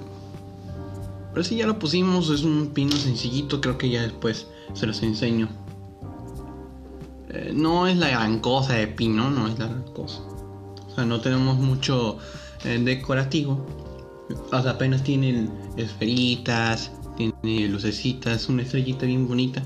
pero 1.33 1.43
si 1.43 1.57
ya 1.57 1.67
lo 1.67 1.77
pusimos, 1.79 2.29
es 2.29 2.43
un 2.43 2.71
pino 2.73 2.95
sencillito, 2.95 3.61
creo 3.61 3.77
que 3.77 3.89
ya 3.89 4.01
después 4.01 4.47
se 4.73 4.87
los 4.87 5.01
enseño. 5.03 5.49
Eh, 7.29 7.51
no 7.53 7.87
es 7.87 7.97
la 7.97 8.09
gran 8.09 8.39
cosa 8.39 8.73
de 8.73 8.87
pino, 8.87 9.29
no 9.29 9.47
es 9.47 9.59
la 9.59 9.67
gran 9.67 9.83
cosa. 9.93 10.21
O 10.87 10.95
sea, 10.95 11.05
no 11.05 11.21
tenemos 11.21 11.57
mucho 11.57 12.17
decorativo. 12.63 13.65
O 14.51 14.61
sea, 14.61 14.71
apenas 14.71 15.03
tiene 15.03 15.49
esferitas, 15.77 16.91
tiene 17.15 17.67
lucecitas, 17.67 18.49
una 18.49 18.63
estrellita 18.63 19.05
bien 19.05 19.27
bonita. 19.27 19.63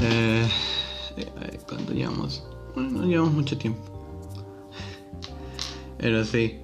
Eh, 0.00 0.48
eh, 1.16 1.60
cuando 1.68 1.92
llevamos, 1.92 2.44
bueno, 2.74 2.90
no 2.90 3.06
llevamos 3.06 3.34
mucho 3.34 3.56
tiempo. 3.56 3.82
Pero 5.98 6.24
sí. 6.24 6.63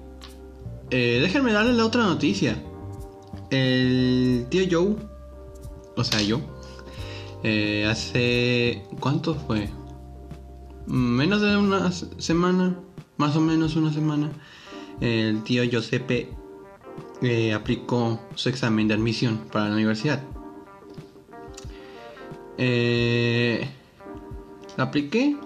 Eh, 0.93 1.19
déjenme 1.21 1.53
darles 1.53 1.77
la 1.77 1.85
otra 1.85 2.03
noticia. 2.03 2.61
El 3.49 4.45
tío 4.49 4.65
Joe, 4.69 4.95
o 5.95 6.03
sea, 6.03 6.21
yo, 6.21 6.41
eh, 7.43 7.87
hace. 7.89 8.83
¿Cuánto 8.99 9.35
fue? 9.35 9.69
Menos 10.87 11.41
de 11.41 11.55
una 11.55 11.91
semana, 11.91 12.77
más 13.15 13.37
o 13.37 13.41
menos 13.41 13.77
una 13.77 13.93
semana. 13.93 14.31
El 14.99 15.43
tío 15.43 15.63
Giuseppe 15.63 16.29
aplicó 17.55 18.19
su 18.35 18.49
examen 18.49 18.89
de 18.89 18.93
admisión 18.95 19.45
para 19.49 19.69
la 19.69 19.75
universidad. 19.75 20.21
Eh, 22.57 23.65
la 24.75 24.83
apliqué. 24.83 25.37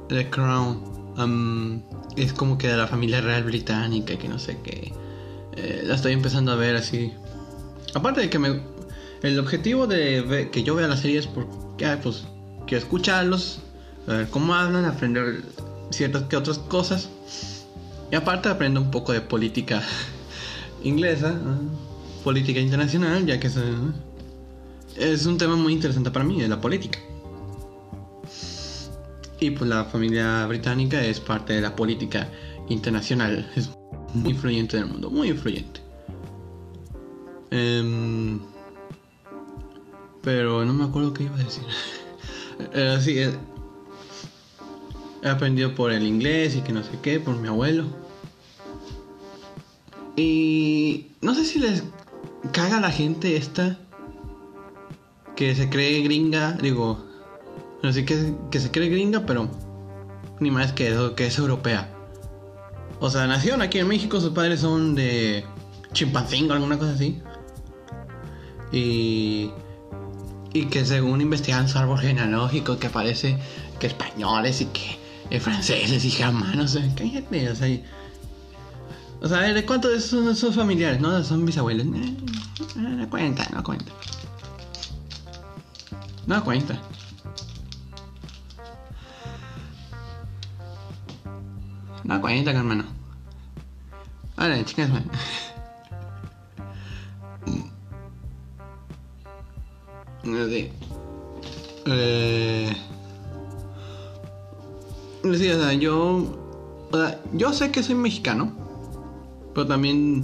The 0.10 0.30
Crown. 0.30 1.84
es 2.16 2.34
como 2.34 2.58
que 2.58 2.68
de 2.68 2.78
la 2.78 2.88
familia 2.88 3.22
real 3.22 3.44
británica, 3.44 4.18
que 4.18 4.30
no 4.30 4.38
sé 4.38 4.60
qué. 4.64 4.94
Eh, 5.56 5.82
la 5.86 5.96
estoy 5.96 6.14
empezando 6.14 6.52
a 6.52 6.56
ver 6.56 6.76
así. 6.76 7.12
Aparte 7.94 8.22
de 8.22 8.30
que 8.30 8.40
me... 8.40 8.62
El 9.24 9.40
objetivo 9.40 9.88
de 9.88 10.50
que 10.52 10.62
yo 10.62 10.76
vea 10.76 10.88
la 10.88 10.96
serie 10.96 11.18
es 11.18 11.26
porque, 11.26 11.88
ah, 11.88 12.00
pues, 12.02 12.26
quiero 12.68 12.84
escucharlos, 12.84 13.60
ver 14.06 14.30
cómo 14.30 14.54
hablan, 14.54 14.86
aprender 14.86 15.44
ciertas 15.90 16.24
que 16.24 16.38
otras 16.38 16.60
cosas. 16.60 17.10
Y 18.12 18.16
aparte 18.16 18.50
aprendo 18.50 18.80
un 18.80 18.92
poco 18.92 19.12
de 19.12 19.22
política 19.22 19.82
inglesa, 20.84 21.36
política 22.28 22.60
internacional, 22.60 23.26
ya 23.26 23.40
que 23.40 23.48
es, 24.98 25.26
un 25.26 25.38
tema 25.38 25.56
muy 25.56 25.72
interesante 25.72 26.12
para 26.12 26.26
mí, 26.26 26.42
de 26.42 26.50
la 26.50 26.60
política. 26.60 27.00
Y 29.40 29.52
pues 29.52 29.70
la 29.70 29.86
familia 29.86 30.46
británica 30.46 31.02
es 31.02 31.22
parte 31.22 31.54
de 31.54 31.62
la 31.62 31.74
política 31.74 32.28
internacional, 32.68 33.50
es 33.56 33.70
muy 34.14 34.32
influyente 34.32 34.76
en 34.76 34.84
el 34.84 34.90
mundo, 34.90 35.10
muy 35.10 35.30
influyente. 35.30 35.80
Em, 37.50 38.42
pero 40.22 40.66
no 40.66 40.74
me 40.74 40.84
acuerdo 40.84 41.14
qué 41.14 41.24
iba 41.24 41.36
a 41.36 41.44
decir. 41.44 41.64
Eh, 42.74 42.98
sí, 43.00 43.20
eh, 43.20 43.32
He 45.22 45.30
aprendido 45.30 45.76
por 45.76 45.92
el 45.92 46.08
inglés 46.08 46.56
y 46.56 46.62
que 46.62 46.74
no 46.74 46.82
sé 46.84 46.98
qué, 47.04 47.20
por 47.20 47.38
mi 47.38 47.48
abuelo. 47.48 47.86
Y 50.16 51.12
no 51.22 51.36
sé 51.36 51.46
si 51.46 51.60
les 51.60 51.84
caga 52.52 52.80
la 52.80 52.92
gente 52.92 53.36
esta 53.38 53.78
que 55.36 55.56
se 55.56 55.70
cree 55.70 56.02
gringa, 56.02 56.54
digo, 56.54 57.04
no 57.84 57.94
sé 57.94 58.06
que, 58.06 58.34
que 58.50 58.60
se 58.60 58.72
cree 58.72 58.90
gringa, 58.90 59.26
pero 59.26 59.50
ni 60.40 60.52
más 60.52 60.74
que 60.74 60.90
eso, 60.90 61.16
que 61.16 61.28
es 61.28 61.38
europea. 61.38 61.94
O 63.00 63.10
sea, 63.10 63.28
nacieron 63.28 63.62
aquí 63.62 63.78
en 63.80 63.88
México, 63.88 64.20
sus 64.20 64.32
padres 64.32 64.62
son 64.62 64.96
de 64.96 65.46
Chimpancingo, 65.94 66.54
alguna 66.54 66.80
cosa 66.80 66.94
así. 66.94 67.22
Y, 68.72 69.52
y 70.54 70.66
que 70.66 70.84
según 70.86 71.22
investigan 71.22 71.70
su 71.70 71.78
árbol 71.78 72.00
genealógico, 72.00 72.80
que 72.80 72.90
parece 72.90 73.38
que 73.80 73.88
españoles 73.88 74.62
y 74.62 74.66
que 74.66 74.98
eh, 75.30 75.40
franceses 75.40 76.04
y 76.04 76.10
germanos, 76.10 76.76
o 76.76 76.80
sea, 76.80 76.96
cállate, 76.96 77.50
o 77.50 77.56
sea. 77.56 77.80
O 79.22 79.28
sea, 79.28 79.40
¿de 79.42 79.66
cuántos 79.66 79.92
de 79.92 79.98
esos 79.98 80.38
son, 80.38 80.54
familiares, 80.54 81.02
no? 81.02 81.24
Son 81.24 81.46
bisabuelos. 81.46 81.88
Eh, 81.88 82.18
no 82.76 83.10
cuenta, 83.10 83.48
no 83.54 83.64
cuenta. 83.64 83.92
No 86.26 86.44
cuenta. 86.44 86.80
No 92.04 92.22
cuenta, 92.22 92.52
hermano. 92.52 92.86
Vale, 94.36 94.64
chicas, 94.66 94.90
No 100.24 100.46
sé. 100.46 100.72
Eh 101.86 102.78
yo, 105.80 106.38
yo 107.34 107.54
sé 107.54 107.72
que 107.72 107.84
soy 107.84 107.96
mexicano, 107.96 108.52
pero 109.58 109.70
también 109.70 110.24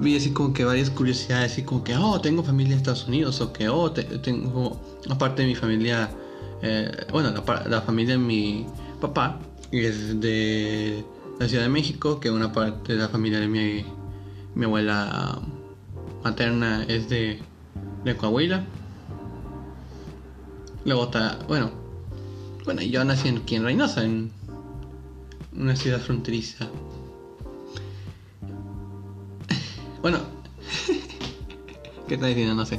vi 0.00 0.16
así 0.16 0.32
como 0.32 0.52
que 0.52 0.64
varias 0.64 0.90
curiosidades, 0.90 1.52
así 1.52 1.62
como 1.62 1.84
que, 1.84 1.94
oh, 1.94 2.20
tengo 2.20 2.42
familia 2.42 2.72
en 2.72 2.78
Estados 2.78 3.06
Unidos, 3.06 3.40
o 3.40 3.52
que, 3.52 3.68
oh, 3.68 3.92
tengo, 3.92 4.80
aparte 5.08 5.42
de 5.42 5.48
mi 5.48 5.54
familia, 5.54 6.10
eh, 6.60 6.90
bueno, 7.12 7.32
la, 7.66 7.82
familia 7.82 8.14
de 8.14 8.18
mi 8.18 8.66
papá 9.00 9.38
es 9.70 10.20
de 10.20 11.04
la 11.38 11.46
Ciudad 11.46 11.62
de 11.62 11.68
México, 11.68 12.18
que 12.18 12.32
una 12.32 12.52
parte 12.52 12.94
de 12.94 12.98
la 12.98 13.08
familia 13.08 13.38
de 13.38 13.46
mi, 13.46 13.84
mi 14.56 14.64
abuela 14.64 15.40
materna 16.24 16.82
es 16.88 17.08
de, 17.08 17.40
de 18.04 18.16
Coahuila. 18.16 18.64
Luego 20.84 21.04
está, 21.04 21.38
bueno, 21.46 21.70
bueno, 22.64 22.82
yo 22.82 23.04
nací 23.04 23.28
aquí 23.28 23.54
en 23.54 23.62
Reynosa, 23.62 24.02
en 24.02 24.32
una 25.52 25.76
ciudad 25.76 26.00
fronteriza. 26.00 26.68
Bueno, 30.04 30.18
¿qué 32.08 32.16
está 32.16 32.26
diciendo? 32.26 32.54
No 32.54 32.66
sé. 32.66 32.78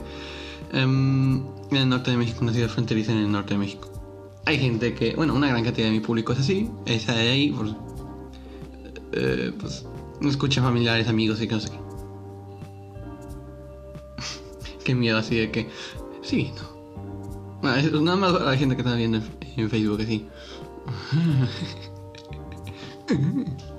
Em, 0.71 1.37
en 1.71 1.77
el 1.77 1.89
norte 1.89 2.11
de 2.11 2.17
México, 2.17 2.37
una 2.41 2.53
ciudad 2.53 2.69
fronteriza 2.69 3.13
en 3.13 3.17
el 3.17 3.31
norte 3.31 3.55
de 3.55 3.57
México. 3.57 3.89
Hay 4.45 4.59
gente 4.59 4.93
que, 4.93 5.15
bueno, 5.15 5.33
una 5.33 5.47
gran 5.47 5.63
cantidad 5.63 5.87
de 5.87 5.93
mi 5.93 6.01
público 6.01 6.33
es 6.33 6.39
así, 6.41 6.69
de 6.85 6.93
ahí, 7.03 7.49
pues, 7.49 7.71
eh, 9.13 9.51
pues 9.59 9.87
escucha 10.21 10.61
familiares, 10.61 11.07
amigos 11.07 11.41
y 11.41 11.47
que 11.47 11.55
no 11.55 11.61
sé 11.61 11.71
qué. 11.71 11.79
qué 14.85 14.93
miedo 14.93 15.17
así 15.17 15.35
de 15.35 15.49
que, 15.49 15.67
sí, 16.21 16.51
no. 16.55 16.75
Bueno, 17.63 18.01
nada 18.01 18.17
más 18.17 18.39
la 18.39 18.55
gente 18.55 18.75
que 18.75 18.83
está 18.83 18.93
viendo 18.93 19.19
en, 19.57 19.67
Facebook 19.71 19.99
así. 19.99 20.27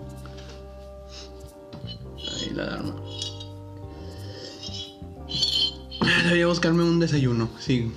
Debería 6.26 6.48
buscarme 6.48 6.82
un 6.82 6.98
desayuno, 6.98 7.48
sí. 7.56 7.92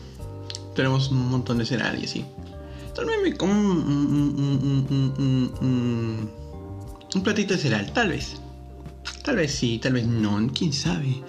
Tenemos 0.76 1.10
un 1.10 1.30
montón 1.30 1.58
de 1.58 1.66
cereal 1.66 1.98
y 2.00 2.06
así. 2.06 2.24
Tal 2.94 3.06
vez 3.06 3.16
me 3.24 3.36
como 3.36 3.54
un, 3.54 3.90
un, 7.16 7.24
platito 7.24 7.56
de 7.56 7.60
cereal, 7.60 7.92
tal 7.92 8.10
vez. 8.10 8.40
Tal 9.24 9.38
vez 9.38 9.52
sí, 9.52 9.80
tal 9.80 9.94
vez 9.94 10.06
no, 10.06 10.48
quién 10.54 10.72
sabe. 10.74 11.24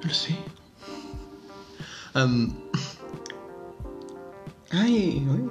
No 0.00 0.08
lo 0.08 0.14
sé. 0.14 0.36
Um, 2.14 2.54
ay, 4.70 5.26
ay. 5.26 5.50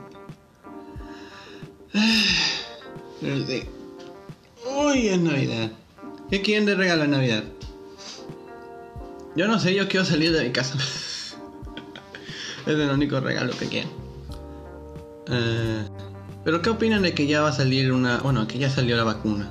No 3.21 3.45
sé. 3.45 3.67
Uy, 4.65 5.09
es 5.09 5.19
Navidad. 5.19 5.71
¿Qué 6.29 6.41
quieren 6.41 6.65
de 6.65 6.75
regalo 6.75 7.05
Navidad? 7.07 7.43
Yo 9.39 9.47
no 9.47 9.57
sé, 9.57 9.73
yo 9.73 9.87
quiero 9.87 10.05
salir 10.05 10.33
de 10.33 10.43
mi 10.43 10.51
casa. 10.51 10.77
es 10.77 11.33
el 12.67 12.89
único 12.89 13.21
regalo 13.21 13.53
que 13.57 13.67
quiero. 13.67 13.87
Eh, 15.27 15.85
Pero 16.43 16.61
¿qué 16.61 16.69
opinan 16.69 17.03
de 17.03 17.13
que 17.13 17.25
ya 17.25 17.41
va 17.41 17.47
a 17.47 17.53
salir 17.53 17.93
una... 17.93 18.17
Bueno, 18.17 18.45
que 18.49 18.57
ya 18.57 18.69
salió 18.69 18.97
la 18.97 19.05
vacuna? 19.05 19.49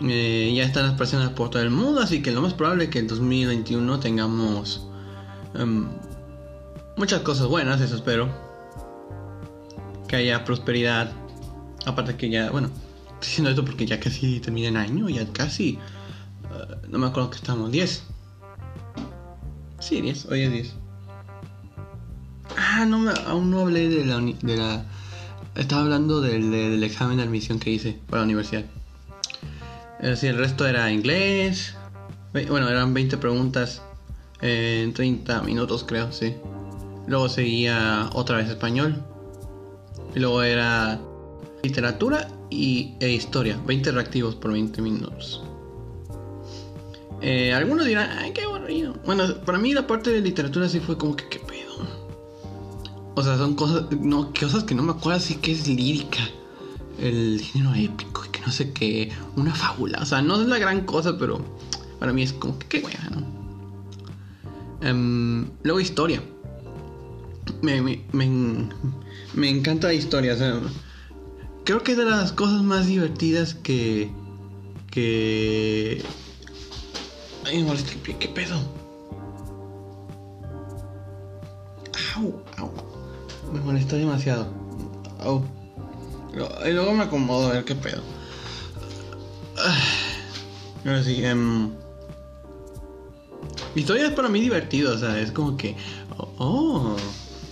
Eh, 0.00 0.52
ya 0.56 0.64
están 0.64 0.88
las 0.88 0.98
personas 0.98 1.30
por 1.30 1.50
todo 1.50 1.62
el 1.62 1.70
mundo, 1.70 2.00
así 2.00 2.24
que 2.24 2.32
lo 2.32 2.42
más 2.42 2.54
probable 2.54 2.86
es 2.86 2.90
que 2.90 2.98
en 2.98 3.06
2021 3.06 4.00
tengamos 4.00 4.88
em, 5.54 5.86
muchas 6.96 7.20
cosas 7.20 7.46
buenas, 7.46 7.80
eso 7.80 7.94
espero. 7.94 8.28
Que 10.08 10.16
haya 10.16 10.44
prosperidad. 10.44 11.12
Aparte 11.84 12.16
que 12.16 12.30
ya, 12.30 12.50
bueno, 12.50 12.66
estoy 12.66 13.28
diciendo 13.28 13.50
esto 13.50 13.64
porque 13.64 13.86
ya 13.86 14.00
casi 14.00 14.40
termina 14.40 14.70
el 14.70 14.76
año, 14.76 15.08
ya 15.08 15.24
casi... 15.32 15.78
Eh, 16.56 16.76
no 16.88 16.98
me 16.98 17.06
acuerdo 17.06 17.30
que 17.30 17.36
estamos, 17.36 17.70
10. 17.70 18.02
Sí, 19.80 20.00
10, 20.00 20.26
hoy 20.26 20.42
es 20.42 20.52
10. 20.52 20.74
Ah, 22.56 22.86
no, 22.86 22.98
me, 22.98 23.12
aún 23.26 23.50
no 23.50 23.60
hablé 23.60 23.88
de 23.88 24.04
la, 24.04 24.20
de 24.20 24.56
la... 24.56 24.84
Estaba 25.54 25.82
hablando 25.82 26.20
del, 26.20 26.50
del 26.50 26.82
examen 26.82 27.18
de 27.18 27.22
admisión 27.22 27.58
que 27.58 27.70
hice 27.70 27.98
para 28.08 28.22
la 28.22 28.24
universidad. 28.24 28.64
Es 30.00 30.10
decir, 30.10 30.30
el 30.30 30.38
resto 30.38 30.66
era 30.66 30.90
inglés. 30.90 31.74
Bueno, 32.32 32.68
eran 32.68 32.92
20 32.92 33.16
preguntas 33.16 33.82
en 34.42 34.92
30 34.92 35.42
minutos, 35.42 35.84
creo, 35.84 36.12
sí. 36.12 36.34
Luego 37.06 37.28
seguía 37.28 38.10
otra 38.12 38.36
vez 38.36 38.48
español. 38.48 39.02
Y 40.14 40.20
luego 40.20 40.42
era 40.42 41.00
literatura 41.62 42.28
y, 42.50 42.94
e 43.00 43.10
historia. 43.10 43.58
20 43.66 43.92
reactivos 43.92 44.34
por 44.34 44.52
20 44.52 44.82
minutos. 44.82 45.45
Eh, 47.20 47.52
algunos 47.54 47.86
dirán, 47.86 48.10
ay, 48.18 48.32
qué 48.32 48.42
aburrido. 48.42 48.94
Bueno, 49.04 49.24
para 49.44 49.58
mí 49.58 49.72
la 49.72 49.86
parte 49.86 50.10
de 50.10 50.20
literatura 50.20 50.68
sí 50.68 50.80
fue 50.80 50.98
como 50.98 51.16
que, 51.16 51.28
qué 51.28 51.38
pedo. 51.38 51.86
O 53.14 53.22
sea, 53.22 53.38
son 53.38 53.54
cosas, 53.54 53.86
no, 53.98 54.32
cosas 54.38 54.64
que 54.64 54.74
no 54.74 54.82
me 54.82 54.92
acuerdo 54.92 55.18
así 55.18 55.36
que 55.36 55.52
es 55.52 55.66
lírica. 55.66 56.18
El 56.98 57.40
género 57.40 57.74
épico 57.74 58.24
y 58.26 58.28
que 58.28 58.40
no 58.40 58.52
sé 58.52 58.72
qué. 58.72 59.10
Una 59.36 59.54
fábula. 59.54 60.00
O 60.02 60.06
sea, 60.06 60.22
no 60.22 60.40
es 60.40 60.46
la 60.46 60.58
gran 60.58 60.82
cosa, 60.84 61.16
pero 61.18 61.40
para 61.98 62.12
mí 62.12 62.22
es 62.22 62.32
como 62.32 62.58
que 62.58 62.66
qué 62.66 62.80
buena, 62.80 63.10
¿no? 63.10 63.36
Em, 64.86 65.48
luego 65.62 65.80
historia. 65.80 66.22
Me, 67.62 67.80
me, 67.80 68.04
me, 69.34 69.48
encanta 69.48 69.86
la 69.88 69.94
historia. 69.94 70.36
Creo 71.64 71.82
que 71.82 71.92
es 71.92 71.98
de 71.98 72.04
las 72.04 72.32
cosas 72.32 72.62
más 72.62 72.86
divertidas 72.86 73.54
que. 73.54 74.10
que. 74.90 76.02
Ay, 77.46 77.62
no, 77.62 77.74
¿qué 78.18 78.28
pedo? 78.28 78.56
Au, 82.16 82.42
au. 82.56 82.72
Me 83.52 83.60
molestó 83.60 83.94
demasiado. 83.94 84.48
Oh. 85.24 85.44
Y 86.66 86.72
luego 86.72 86.92
me 86.92 87.04
acomodo 87.04 87.46
a 87.46 87.52
ver 87.52 87.64
qué 87.64 87.76
pedo. 87.76 88.02
Ahora 90.84 91.04
sí, 91.04 91.24
um... 91.24 91.72
Es 93.76 94.10
para 94.12 94.28
mí 94.28 94.40
divertido, 94.40 94.94
o 94.94 94.98
sea, 94.98 95.20
es 95.20 95.30
como 95.30 95.56
que. 95.56 95.76
Oh. 96.38 96.96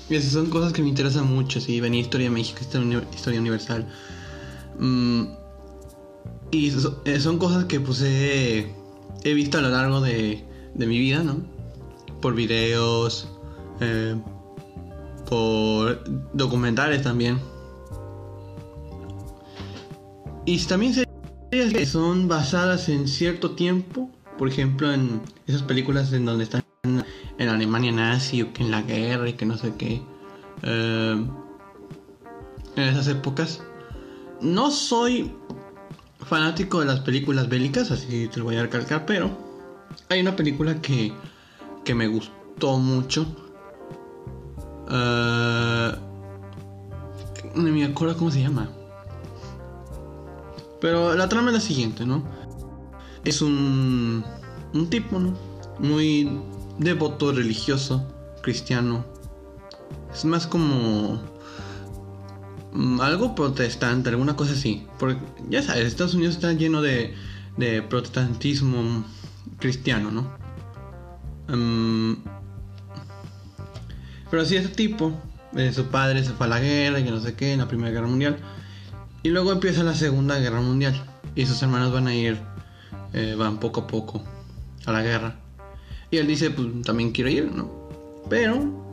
Y 0.08 0.16
esas 0.16 0.32
son 0.32 0.46
cosas 0.46 0.72
que 0.72 0.82
me 0.82 0.88
interesan 0.88 1.32
mucho, 1.32 1.60
sí. 1.60 1.80
Venía 1.80 2.00
Historia 2.00 2.26
de 2.26 2.34
México, 2.34 2.60
Historia 3.14 3.40
Universal. 3.40 3.86
Mm, 4.76 5.24
y 6.50 6.72
eh, 7.04 7.20
son 7.20 7.38
cosas 7.38 7.66
que 7.66 7.78
pues 7.78 8.02
he, 9.24 9.34
visto 9.34 9.58
a 9.58 9.60
lo 9.60 9.70
largo 9.70 10.00
de, 10.00 10.44
de 10.74 10.86
mi 10.86 10.98
vida, 10.98 11.22
¿no? 11.22 11.42
Por 12.20 12.34
videos, 12.34 13.28
eh, 13.80 14.16
por 15.28 16.04
documentales 16.32 17.02
también. 17.02 17.38
Y 20.46 20.58
también 20.66 20.94
series 20.94 21.72
que 21.72 21.86
son 21.86 22.28
basadas 22.28 22.88
en 22.88 23.08
cierto 23.08 23.52
tiempo, 23.52 24.10
por 24.36 24.48
ejemplo 24.48 24.92
en 24.92 25.22
esas 25.46 25.62
películas 25.62 26.12
en 26.12 26.26
donde 26.26 26.44
están 26.44 26.62
en 26.82 27.48
Alemania 27.48 27.92
nazi 27.92 28.42
o 28.42 28.52
que 28.52 28.62
en 28.62 28.70
la 28.70 28.82
guerra 28.82 29.28
y 29.28 29.32
que 29.32 29.46
no 29.46 29.56
sé 29.56 29.72
qué. 29.78 30.02
Eh, 30.62 31.26
en 32.76 32.82
esas 32.82 33.08
épocas. 33.08 33.62
No 34.40 34.70
soy 34.70 35.32
fanático 36.24 36.80
de 36.80 36.86
las 36.86 37.00
películas 37.00 37.48
bélicas, 37.48 37.90
así 37.90 38.28
te 38.28 38.38
lo 38.38 38.44
voy 38.44 38.56
a 38.56 38.62
recalcar, 38.62 39.06
pero 39.06 39.30
hay 40.08 40.20
una 40.20 40.36
película 40.36 40.80
que, 40.80 41.12
que 41.84 41.94
me 41.94 42.06
gustó 42.06 42.78
mucho 42.78 43.26
Uh, 44.86 45.96
no 47.54 47.62
me 47.62 47.84
acuerdo 47.84 48.16
cómo 48.16 48.30
se 48.30 48.42
llama. 48.42 48.68
Pero 50.80 51.14
la 51.14 51.28
trama 51.28 51.48
es 51.48 51.54
la 51.54 51.60
siguiente, 51.60 52.04
¿no? 52.04 52.22
Es 53.24 53.40
un, 53.40 54.24
un 54.74 54.90
tipo, 54.90 55.18
¿no? 55.18 55.34
Muy 55.78 56.30
devoto, 56.78 57.32
religioso, 57.32 58.06
cristiano. 58.42 59.04
Es 60.12 60.24
más 60.24 60.46
como 60.46 61.18
algo 63.00 63.34
protestante, 63.34 64.10
alguna 64.10 64.36
cosa 64.36 64.52
así. 64.52 64.86
Porque 64.98 65.20
ya 65.48 65.62
sabes, 65.62 65.86
Estados 65.86 66.14
Unidos 66.14 66.34
está 66.34 66.52
lleno 66.52 66.82
de, 66.82 67.14
de 67.56 67.82
protestantismo 67.82 69.04
cristiano, 69.58 70.10
¿no? 70.10 70.44
Um, 71.48 72.16
pero 74.30 74.42
así 74.42 74.56
este 74.56 74.74
tipo, 74.74 75.12
eh, 75.56 75.72
su 75.72 75.86
padre 75.86 76.24
se 76.24 76.32
fue 76.32 76.46
a 76.46 76.48
la 76.48 76.60
guerra 76.60 76.98
y 76.98 77.04
no 77.04 77.20
sé 77.20 77.34
qué, 77.34 77.52
en 77.52 77.60
la 77.60 77.68
Primera 77.68 77.90
Guerra 77.90 78.06
Mundial. 78.06 78.38
Y 79.22 79.28
luego 79.30 79.52
empieza 79.52 79.82
la 79.82 79.94
Segunda 79.94 80.38
Guerra 80.38 80.60
Mundial. 80.60 80.94
Y 81.34 81.46
sus 81.46 81.62
hermanos 81.62 81.92
van 81.92 82.08
a 82.08 82.14
ir, 82.14 82.38
eh, 83.12 83.34
van 83.38 83.58
poco 83.58 83.82
a 83.82 83.86
poco 83.86 84.22
a 84.86 84.92
la 84.92 85.02
guerra. 85.02 85.36
Y 86.10 86.18
él 86.18 86.26
dice, 86.26 86.50
pues 86.50 86.68
también 86.82 87.12
quiero 87.12 87.30
ir, 87.30 87.50
¿no? 87.50 87.70
Pero, 88.28 88.84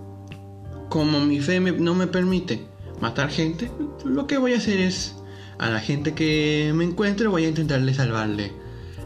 como 0.89 1.20
mi 1.22 1.39
fe 1.39 1.60
no 1.60 1.96
me 1.96 2.08
permite 2.08 2.70
matar 3.01 3.29
gente, 3.29 3.71
lo 4.05 4.27
que 4.27 4.37
voy 4.37 4.53
a 4.53 4.57
hacer 4.57 4.79
es, 4.79 5.15
a 5.57 5.69
la 5.69 5.79
gente 5.79 6.13
que 6.13 6.71
me 6.73 6.85
encuentre, 6.85 7.27
voy 7.27 7.45
a 7.45 7.49
intentarle 7.49 7.93
salvarle 7.93 8.53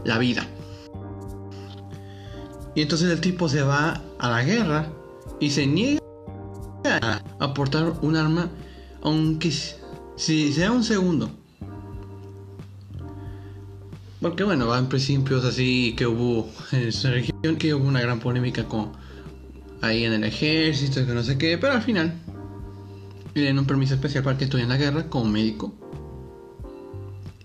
la 0.04 0.18
vida. 0.18 0.46
Y 2.74 2.82
entonces 2.82 3.10
el 3.10 3.20
tipo 3.20 3.48
se 3.48 3.62
va 3.62 4.02
a 4.18 4.30
la 4.30 4.44
guerra 4.44 4.92
y 5.40 5.50
se 5.50 5.66
niega 5.66 6.00
aportar 7.40 7.94
un 8.02 8.16
arma, 8.16 8.50
aunque 9.02 9.50
si 10.16 10.52
sea 10.52 10.70
un 10.72 10.84
segundo. 10.84 11.30
Porque 14.20 14.44
bueno, 14.44 14.66
va 14.66 14.78
en 14.78 14.88
principios 14.88 15.44
así 15.44 15.94
que 15.96 16.06
hubo 16.06 16.50
en 16.72 16.88
esa 16.88 17.10
región 17.10 17.56
que 17.58 17.74
hubo 17.74 17.86
una 17.86 18.00
gran 18.00 18.18
polémica 18.20 18.64
con 18.64 18.92
ahí 19.80 20.04
en 20.04 20.12
el 20.12 20.24
ejército, 20.24 21.06
que 21.06 21.12
no 21.12 21.22
sé 21.22 21.38
qué, 21.38 21.58
pero 21.58 21.74
al 21.74 21.82
final 21.82 22.14
le 23.40 23.42
dieron 23.42 23.60
un 23.60 23.66
permiso 23.66 23.94
especial 23.94 24.24
para 24.24 24.38
que 24.38 24.44
estuviera 24.44 24.72
en 24.72 24.78
la 24.78 24.84
guerra 24.84 25.08
como 25.08 25.26
médico. 25.26 25.74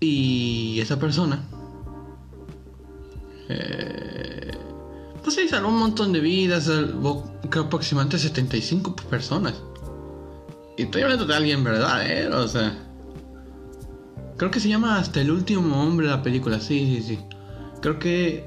Y 0.00 0.80
esa 0.80 0.98
persona 0.98 1.44
Eh, 3.48 4.50
pues 5.22 5.36
sí, 5.36 5.48
salvó 5.48 5.68
un 5.68 5.78
montón 5.78 6.12
de 6.12 6.20
vidas, 6.20 6.64
salvó 6.64 7.30
creo 7.50 7.64
aproximadamente 7.64 8.18
75 8.18 8.96
personas. 8.96 9.54
Y 10.76 10.84
estoy 10.84 11.02
hablando 11.02 11.26
de 11.26 11.34
alguien 11.34 11.62
verdadero, 11.62 12.42
o 12.42 12.48
sea. 12.48 12.78
Creo 14.36 14.50
que 14.50 14.58
se 14.58 14.68
llama 14.68 14.98
Hasta 14.98 15.20
el 15.20 15.30
último 15.30 15.82
hombre 15.82 16.06
la 16.06 16.22
película, 16.22 16.58
sí, 16.60 16.96
sí, 16.96 17.02
sí. 17.02 17.18
Creo 17.80 17.98
que 17.98 18.46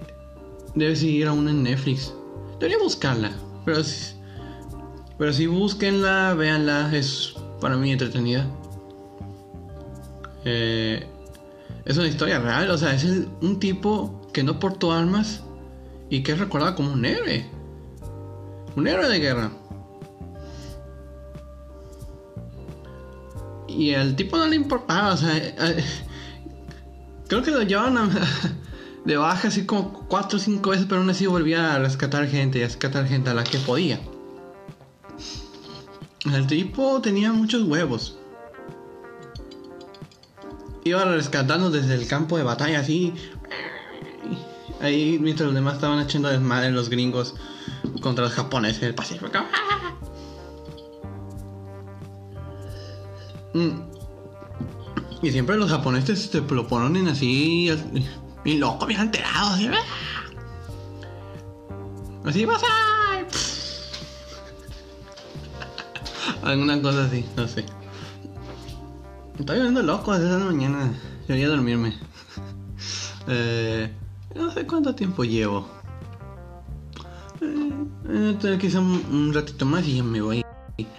debe 0.73 0.95
seguir 0.95 1.27
aún 1.27 1.47
en 1.47 1.63
Netflix. 1.63 2.13
Debería 2.59 2.79
buscarla, 2.79 3.31
pero 3.63 3.83
si, 3.83 4.14
pero 5.17 5.31
si 5.31 5.47
búsquenla, 5.47 6.33
véanla, 6.33 6.95
es 6.95 7.35
para 7.61 7.77
mí 7.77 7.91
entretenida. 7.91 8.47
Eh, 10.43 11.07
es 11.85 11.97
una 11.97 12.07
historia 12.07 12.39
real, 12.39 12.69
o 12.69 12.77
sea, 12.77 12.93
es 12.93 13.05
un 13.05 13.59
tipo 13.59 14.29
que 14.33 14.43
no 14.43 14.59
portó 14.59 14.91
armas 14.91 15.41
y 16.09 16.23
que 16.23 16.33
es 16.33 16.39
recordado 16.39 16.75
como 16.75 16.93
un 16.93 17.05
héroe. 17.05 17.45
Un 18.75 18.87
héroe 18.87 19.07
de 19.07 19.19
guerra. 19.19 19.51
Y 23.67 23.91
el 23.91 24.15
tipo 24.15 24.37
no 24.37 24.47
le 24.47 24.55
importaba, 24.55 25.13
o 25.13 25.17
sea, 25.17 25.37
eh, 25.37 25.83
creo 27.27 27.41
que 27.41 27.51
lo 27.51 27.61
llevaban 27.61 28.09
de 29.05 29.17
baja 29.17 29.47
así 29.47 29.65
como 29.65 30.05
4 30.07 30.37
o 30.37 30.39
5 30.39 30.69
veces, 30.69 30.85
pero 30.87 31.01
aún 31.01 31.09
así 31.09 31.25
volvía 31.25 31.75
a 31.75 31.79
rescatar 31.79 32.27
gente 32.27 32.59
y 32.59 32.63
a 32.63 32.65
rescatar 32.65 33.07
gente 33.07 33.29
a 33.29 33.33
la 33.33 33.43
que 33.43 33.57
podía. 33.59 33.99
El 36.33 36.47
tipo 36.47 37.01
tenía 37.01 37.31
muchos 37.31 37.63
huevos. 37.63 38.17
Iba 40.83 41.05
rescatando 41.05 41.69
desde 41.69 41.95
el 41.95 42.07
campo 42.07 42.37
de 42.37 42.43
batalla 42.43 42.79
así. 42.79 43.13
Ahí 44.81 45.17
mientras 45.19 45.47
los 45.47 45.55
demás 45.55 45.75
estaban 45.75 45.99
echando 45.99 46.29
desmadre 46.29 46.71
los 46.71 46.89
gringos 46.89 47.35
contra 48.01 48.25
los 48.25 48.33
japoneses 48.33 48.81
del 48.81 48.95
Pacífico. 48.95 49.29
Mm. 53.55 53.83
Y 55.21 55.31
siempre 55.31 55.55
los 55.55 55.71
japoneses 55.71 56.29
te 56.29 56.41
lo 56.41 56.67
ponen 56.67 57.07
así. 57.07 57.71
Y 58.43 58.57
loco, 58.57 58.85
bien 58.85 58.99
alterado. 58.99 59.53
Así, 59.53 59.69
así 62.25 62.43
vas 62.43 62.61
Alguna 66.45 66.79
cosa 66.79 67.05
así, 67.05 67.25
no 67.35 67.47
sé. 67.47 67.65
Estoy 69.39 69.61
viendo 69.61 69.81
loco 69.81 70.13
desde 70.17 70.37
la 70.37 70.45
mañana. 70.45 70.93
Debería 71.27 71.49
dormirme. 71.49 71.97
eh, 73.27 73.91
no 74.35 74.51
sé 74.51 74.67
cuánto 74.67 74.93
tiempo 74.93 75.23
llevo. 75.23 75.67
Eh, 77.41 78.37
eh, 78.43 78.57
quizá 78.61 78.79
un, 78.79 79.31
ratito 79.33 79.65
más 79.65 79.87
y 79.87 79.97
ya 79.97 80.03
me 80.03 80.21
voy 80.21 80.45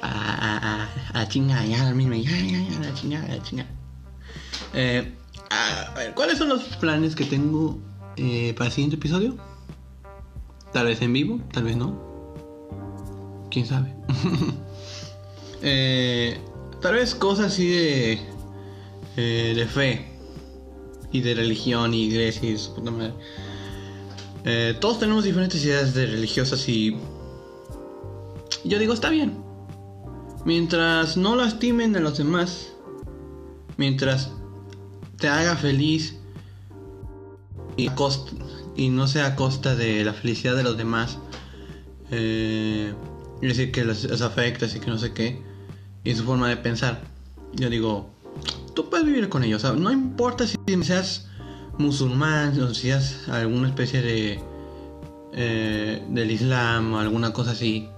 a, 0.02 0.88
a, 1.12 1.20
a, 1.20 1.28
chingar, 1.28 1.64
ya 1.64 1.84
dormirme, 1.84 2.20
ya, 2.22 2.30
ya, 2.30 2.58
ya, 2.68 2.88
a 2.88 2.94
chingar, 2.94 3.30
a. 3.30 3.66
Eh, 4.74 5.14
a 5.50 5.94
ver, 5.94 6.12
¿cuáles 6.14 6.38
son 6.38 6.48
los 6.48 6.64
planes 6.80 7.14
que 7.14 7.24
tengo 7.24 7.78
eh, 8.16 8.52
para 8.58 8.66
el 8.66 8.72
siguiente 8.72 8.96
episodio? 8.96 9.36
Tal 10.72 10.86
vez 10.86 11.00
en 11.02 11.12
vivo, 11.12 11.40
tal 11.52 11.62
vez 11.62 11.76
no. 11.76 11.96
Quién 13.48 13.64
sabe. 13.64 13.94
eh, 15.68 16.38
tal 16.80 16.94
vez 16.94 17.16
cosas 17.16 17.46
así 17.46 17.68
de, 17.68 18.20
eh, 19.16 19.52
de 19.56 19.66
fe 19.66 20.06
y 21.10 21.20
de 21.22 21.34
religión 21.34 21.92
y 21.92 22.04
iglesia 22.04 22.48
y 22.48 22.56
su 22.56 22.72
puta 22.72 22.92
madre. 22.92 23.14
Eh, 24.44 24.76
todos 24.80 25.00
tenemos 25.00 25.24
diferentes 25.24 25.64
ideas 25.64 25.92
de 25.92 26.06
religiosas 26.06 26.68
y 26.68 26.96
yo 28.64 28.78
digo 28.78 28.94
está 28.94 29.10
bien. 29.10 29.42
Mientras 30.44 31.16
no 31.16 31.34
lastimen 31.34 31.96
a 31.96 32.00
los 32.00 32.16
demás, 32.16 32.72
mientras 33.76 34.30
te 35.18 35.26
haga 35.26 35.56
feliz 35.56 36.16
y, 37.76 37.88
no 38.90 39.08
sea 39.08 39.26
a 39.26 39.34
costa 39.34 39.74
de 39.74 40.04
la 40.04 40.12
felicidad 40.12 40.54
de 40.54 40.62
los 40.62 40.76
demás, 40.76 41.18
decir, 42.08 43.72
que 43.72 43.84
los, 43.84 44.22
afecta, 44.22 44.66
así 44.66 44.78
que 44.78 44.86
no 44.86 44.98
sé 44.98 45.12
qué, 45.12 45.55
y 46.06 46.14
su 46.14 46.24
forma 46.24 46.48
de 46.48 46.56
pensar. 46.56 47.00
Yo 47.52 47.68
digo, 47.68 48.08
tú 48.74 48.88
puedes 48.88 49.04
vivir 49.04 49.28
con 49.28 49.42
ellos, 49.42 49.64
no 49.76 49.90
importa 49.90 50.46
si 50.46 50.56
seas 50.82 51.26
musulmán 51.78 52.58
o 52.60 52.72
si 52.72 52.82
seas 52.82 53.28
alguna 53.28 53.68
especie 53.68 54.00
de 54.00 54.40
eh, 55.32 56.02
del 56.08 56.30
Islam 56.30 56.94
o 56.94 56.98
alguna 57.00 57.32
cosa 57.32 57.50
así. 57.50 57.88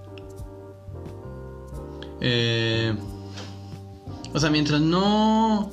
Eh, 2.19 2.95
o 4.33 4.39
sea, 4.39 4.49
mientras 4.49 4.81
no, 4.81 5.69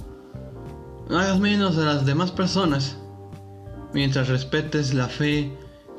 no 1.09 1.19
hagas 1.19 1.41
menos 1.41 1.79
a 1.79 1.87
las 1.87 2.05
demás 2.05 2.33
personas, 2.33 2.99
mientras 3.95 4.29
respetes 4.29 4.93
la 4.93 5.09
fe 5.09 5.51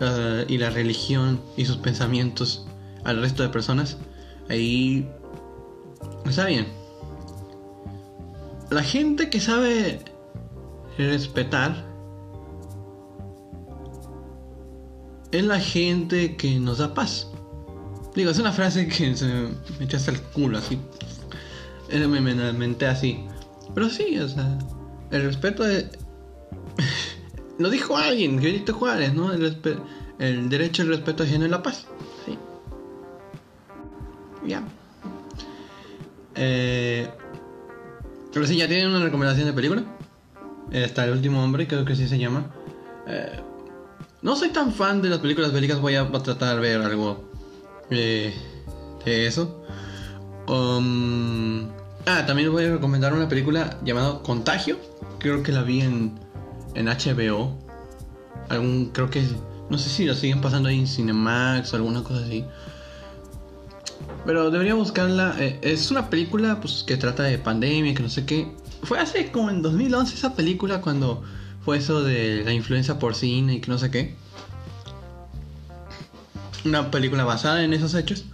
uh, 0.02 0.46
y 0.48 0.60
la 0.60 0.70
religión 0.70 1.42
y 1.58 1.66
sus 1.66 1.78
pensamientos 1.78 2.68
al 3.04 3.22
resto 3.22 3.42
de 3.42 3.50
personas, 3.50 3.98
ahí 4.50 5.10
está 6.30 6.46
bien. 6.46 6.68
La 8.70 8.84
gente 8.84 9.30
que 9.30 9.40
sabe 9.40 10.00
respetar 10.98 11.86
es 15.32 15.44
la 15.44 15.60
gente 15.60 16.36
que 16.36 16.60
nos 16.60 16.80
da 16.80 16.94
paz. 16.94 17.28
Digo, 18.16 18.32
es 18.32 18.40
una 18.40 18.52
frase 18.52 18.88
que 18.88 19.16
se 19.16 19.26
me 19.26 19.86
echa 19.86 19.98
hasta 19.98 20.12
el 20.12 20.22
culo, 20.22 20.58
así. 20.58 20.80
Me, 21.92 22.08
me, 22.20 22.54
menté 22.54 22.88
así. 22.88 23.24
Pero 23.74 23.90
sí, 23.90 24.18
o 24.20 24.28
sea, 24.28 24.58
el 25.12 25.24
respeto 25.24 25.64
de... 25.64 25.88
Lo 27.60 27.70
dijo 27.70 27.98
alguien, 27.98 28.38
Benito 28.38 28.74
Juárez, 28.74 29.14
¿no? 29.14 29.32
El, 29.34 29.58
el 30.20 30.50
derecho 30.50 30.84
al 30.84 30.90
respeto 30.90 31.24
ajeno 31.24 31.46
y 31.46 31.50
la 31.50 31.64
paz. 31.64 31.86
Sí. 32.26 32.38
Ya. 34.46 34.64
Eh, 36.38 37.08
pero 38.34 38.46
sí, 38.46 38.58
ya 38.58 38.68
tienen 38.68 38.90
una 38.90 39.04
recomendación 39.04 39.48
de 39.48 39.54
película. 39.54 39.84
Está 40.72 41.06
El 41.06 41.12
último 41.12 41.44
hombre, 41.44 41.68
creo 41.68 41.86
que 41.86 41.94
así 41.94 42.08
se 42.08 42.20
llama. 42.20 42.52
Eh, 43.08 43.40
no 44.22 44.36
soy 44.36 44.50
tan 44.50 44.74
fan 44.74 45.02
de 45.02 45.10
las 45.10 45.20
películas 45.20 45.54
bélicas, 45.54 45.80
voy 45.80 45.96
a, 45.96 46.12
tratar 46.12 46.56
de 46.56 46.62
ver 46.62 46.82
algo 46.82 47.30
eh, 47.90 48.34
de 49.06 49.28
eso. 49.28 49.64
Um, 50.48 51.68
ah, 52.06 52.26
también 52.26 52.52
voy 52.52 52.66
a 52.66 52.72
recomendar 52.72 53.14
una 53.14 53.30
película 53.30 53.78
llamada 53.84 54.22
Contagio. 54.24 54.78
Creo 55.20 55.44
que 55.44 55.52
la 55.52 55.64
vi 55.64 55.82
en, 55.82 56.20
en 56.76 56.88
HBO. 56.88 57.58
Algún, 58.50 58.92
creo 58.92 59.10
que, 59.10 59.24
no 59.70 59.78
sé 59.78 59.90
si 59.90 60.06
la 60.06 60.14
siguen 60.14 60.42
pasando 60.42 60.70
ahí 60.70 60.80
en 60.80 60.88
Cinemax 60.88 61.74
o 61.74 61.78
alguna 61.78 62.04
cosa 62.04 62.26
así. 62.26 62.46
Pero 64.28 64.52
debería 64.52 64.76
buscarla. 64.76 65.36
Eh, 65.40 65.58
es 65.62 65.90
una 65.90 66.10
película 66.10 66.60
pues, 66.60 66.84
que 66.84 66.98
trata 66.98 67.24
de 67.24 67.38
pandemia, 67.38 67.94
que 67.96 68.04
no 68.04 68.10
sé 68.10 68.26
qué. 68.26 68.52
Fue 68.84 69.00
hace 69.00 69.32
como 69.32 69.50
en 69.50 69.62
2011 69.62 70.14
esa 70.14 70.36
película 70.36 70.82
cuando 70.82 71.24
fue 71.64 71.78
eso 71.78 72.04
de 72.04 72.44
la 72.44 72.52
influencia 72.52 73.00
porcina 73.00 73.54
y 73.54 73.62
que 73.62 73.72
no 73.72 73.78
sé 73.78 73.90
qué. 73.90 74.16
Una 76.66 76.92
película 76.92 77.24
basada 77.24 77.64
en 77.64 77.72
esos 77.72 77.96
hechos. 77.96 78.26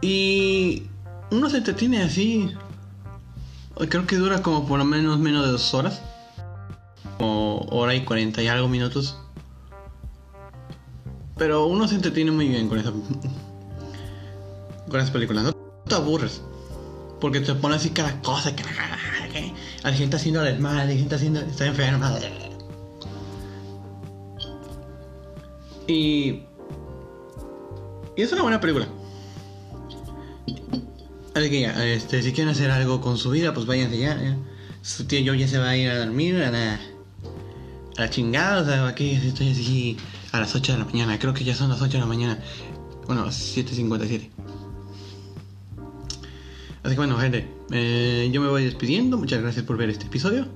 Y 0.00 0.84
uno 1.32 1.50
se 1.50 1.56
entretiene 1.56 2.00
así. 2.00 2.52
Creo 3.88 4.06
que 4.06 4.14
dura 4.14 4.42
como 4.42 4.64
por 4.64 4.78
lo 4.78 4.84
menos 4.84 5.18
menos 5.18 5.44
de 5.44 5.50
dos 5.50 5.74
horas. 5.74 6.02
O 7.18 7.66
hora 7.68 7.96
y 7.96 8.04
cuarenta 8.04 8.44
y 8.44 8.46
algo 8.46 8.68
minutos. 8.68 9.16
Pero 11.36 11.66
uno 11.66 11.88
se 11.88 11.96
entretiene 11.96 12.30
muy 12.30 12.48
bien 12.48 12.68
con 12.68 12.78
esa 12.78 12.92
con 14.90 15.00
esas 15.00 15.10
películas. 15.10 15.44
No 15.44 15.52
te 15.52 15.94
aburres. 15.94 16.42
Porque 17.20 17.40
te 17.40 17.54
pone 17.54 17.76
así 17.76 17.90
cada 17.90 18.20
cosa 18.22 18.54
que 18.54 18.62
hay 19.82 19.94
gente 19.94 20.16
haciendo 20.16 20.42
desmadre, 20.42 20.92
hay 20.92 20.98
gente 20.98 21.14
haciendo. 21.14 21.40
está 21.40 21.66
enferma. 21.66 22.18
Y. 25.86 26.42
Y 28.16 28.22
es 28.22 28.32
una 28.32 28.42
buena 28.42 28.60
película. 28.60 28.86
Así 31.34 31.64
este, 31.64 32.22
si 32.22 32.32
quieren 32.32 32.50
hacer 32.52 32.70
algo 32.70 33.00
con 33.00 33.16
su 33.16 33.30
vida, 33.30 33.54
pues 33.54 33.66
váyanse 33.66 33.98
ya. 33.98 34.36
Su 34.82 35.04
tío 35.04 35.20
yo 35.20 35.34
ya 35.34 35.48
se 35.48 35.58
va 35.58 35.70
a 35.70 35.76
ir 35.76 35.88
a 35.88 35.98
dormir 35.98 36.42
a 36.42 36.50
la, 36.50 36.74
a 36.74 38.00
la 38.00 38.10
chingada. 38.10 38.62
O 38.62 38.64
sea, 38.64 38.86
aquí 38.86 39.12
estoy 39.12 39.50
así 39.50 39.96
a 40.32 40.40
las 40.40 40.54
8 40.54 40.72
de 40.72 40.78
la 40.78 40.84
mañana. 40.84 41.18
Creo 41.18 41.32
que 41.32 41.44
ya 41.44 41.54
son 41.54 41.70
las 41.70 41.80
8 41.80 41.92
de 41.92 41.98
la 42.00 42.06
mañana. 42.06 42.38
Bueno, 43.06 43.26
7.57. 43.26 44.28
Así 46.90 46.96
que 46.96 47.02
bueno, 47.02 47.18
gente, 47.18 47.48
eh, 47.70 48.28
yo 48.32 48.40
me 48.40 48.48
voy 48.48 48.64
despidiendo. 48.64 49.16
Muchas 49.16 49.40
gracias 49.40 49.64
por 49.64 49.76
ver 49.76 49.90
este 49.90 50.06
episodio. 50.06 50.48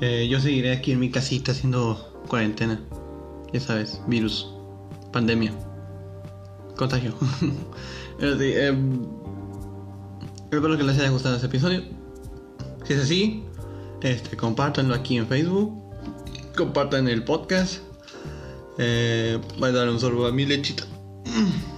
Eh, 0.00 0.26
yo 0.28 0.40
seguiré 0.40 0.72
aquí 0.72 0.90
en 0.90 0.98
mi 0.98 1.08
casita 1.08 1.52
haciendo 1.52 2.20
cuarentena. 2.26 2.80
Ya 3.52 3.60
sabes, 3.60 4.00
virus, 4.08 4.48
pandemia, 5.12 5.52
contagio. 6.76 7.14
Eh, 8.20 8.76
espero 10.50 10.76
que 10.76 10.82
les 10.82 10.98
haya 10.98 11.10
gustado 11.10 11.36
este 11.36 11.46
episodio. 11.46 11.84
Si 12.84 12.94
es 12.94 13.00
así, 13.00 13.44
este, 14.02 14.36
compártanlo 14.36 14.96
aquí 14.96 15.16
en 15.16 15.28
Facebook. 15.28 15.80
Compartan 16.56 17.06
el 17.06 17.22
podcast. 17.22 17.78
Eh, 18.78 19.38
voy 19.60 19.68
a 19.68 19.72
dar 19.72 19.88
un 19.88 20.00
sorbo 20.00 20.26
a 20.26 20.32
mi 20.32 20.44
lechita. 20.44 20.82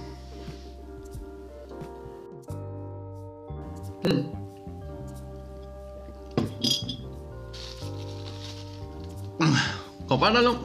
Compártalo. 10.07 10.59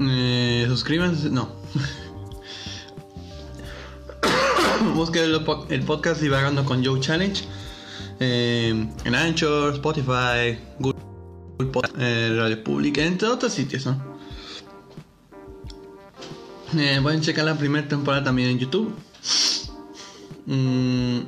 Eh, 0.00 0.64
suscríbanse. 0.68 1.30
No. 1.30 1.48
Busquen 4.94 5.24
el, 5.24 5.40
el 5.70 5.82
podcast 5.84 6.20
Divagando 6.20 6.64
con 6.64 6.84
Joe 6.84 7.00
Challenge. 7.00 7.44
eh, 8.20 8.88
en 9.04 9.14
Anchor, 9.14 9.74
Spotify, 9.74 10.58
Google 10.78 11.70
Podcast, 11.72 11.94
eh, 11.98 12.34
Radio 12.36 12.62
Pública, 12.64 13.02
entre 13.04 13.28
otros 13.28 13.52
sitios, 13.52 13.86
¿no? 13.86 14.14
Eh, 16.76 16.98
pueden 17.02 17.20
checar 17.20 17.44
la 17.44 17.54
primera 17.56 17.86
temporada 17.86 18.24
también 18.24 18.50
en 18.50 18.58
YouTube. 18.58 18.92
Mm, 20.46 21.20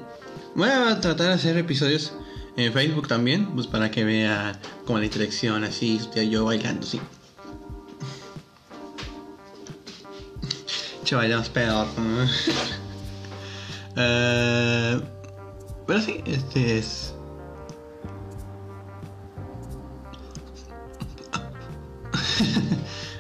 voy 0.56 0.68
a 0.68 1.00
tratar 1.00 1.28
de 1.28 1.32
hacer 1.34 1.56
episodios 1.58 2.12
en 2.56 2.72
Facebook 2.72 3.06
también, 3.06 3.46
pues 3.54 3.66
para 3.66 3.90
que 3.90 4.04
vea 4.04 4.58
como 4.86 4.98
la 4.98 5.04
interacción 5.04 5.62
así, 5.64 6.00
yo 6.30 6.46
bailando 6.46 6.86
así. 6.86 7.00
Che, 11.04 11.14
bailamos 11.14 11.48
peor. 11.50 11.86
Eh, 13.98 15.00
pero 15.86 16.00
sí, 16.02 16.22
este 16.26 16.76
es. 16.76 17.14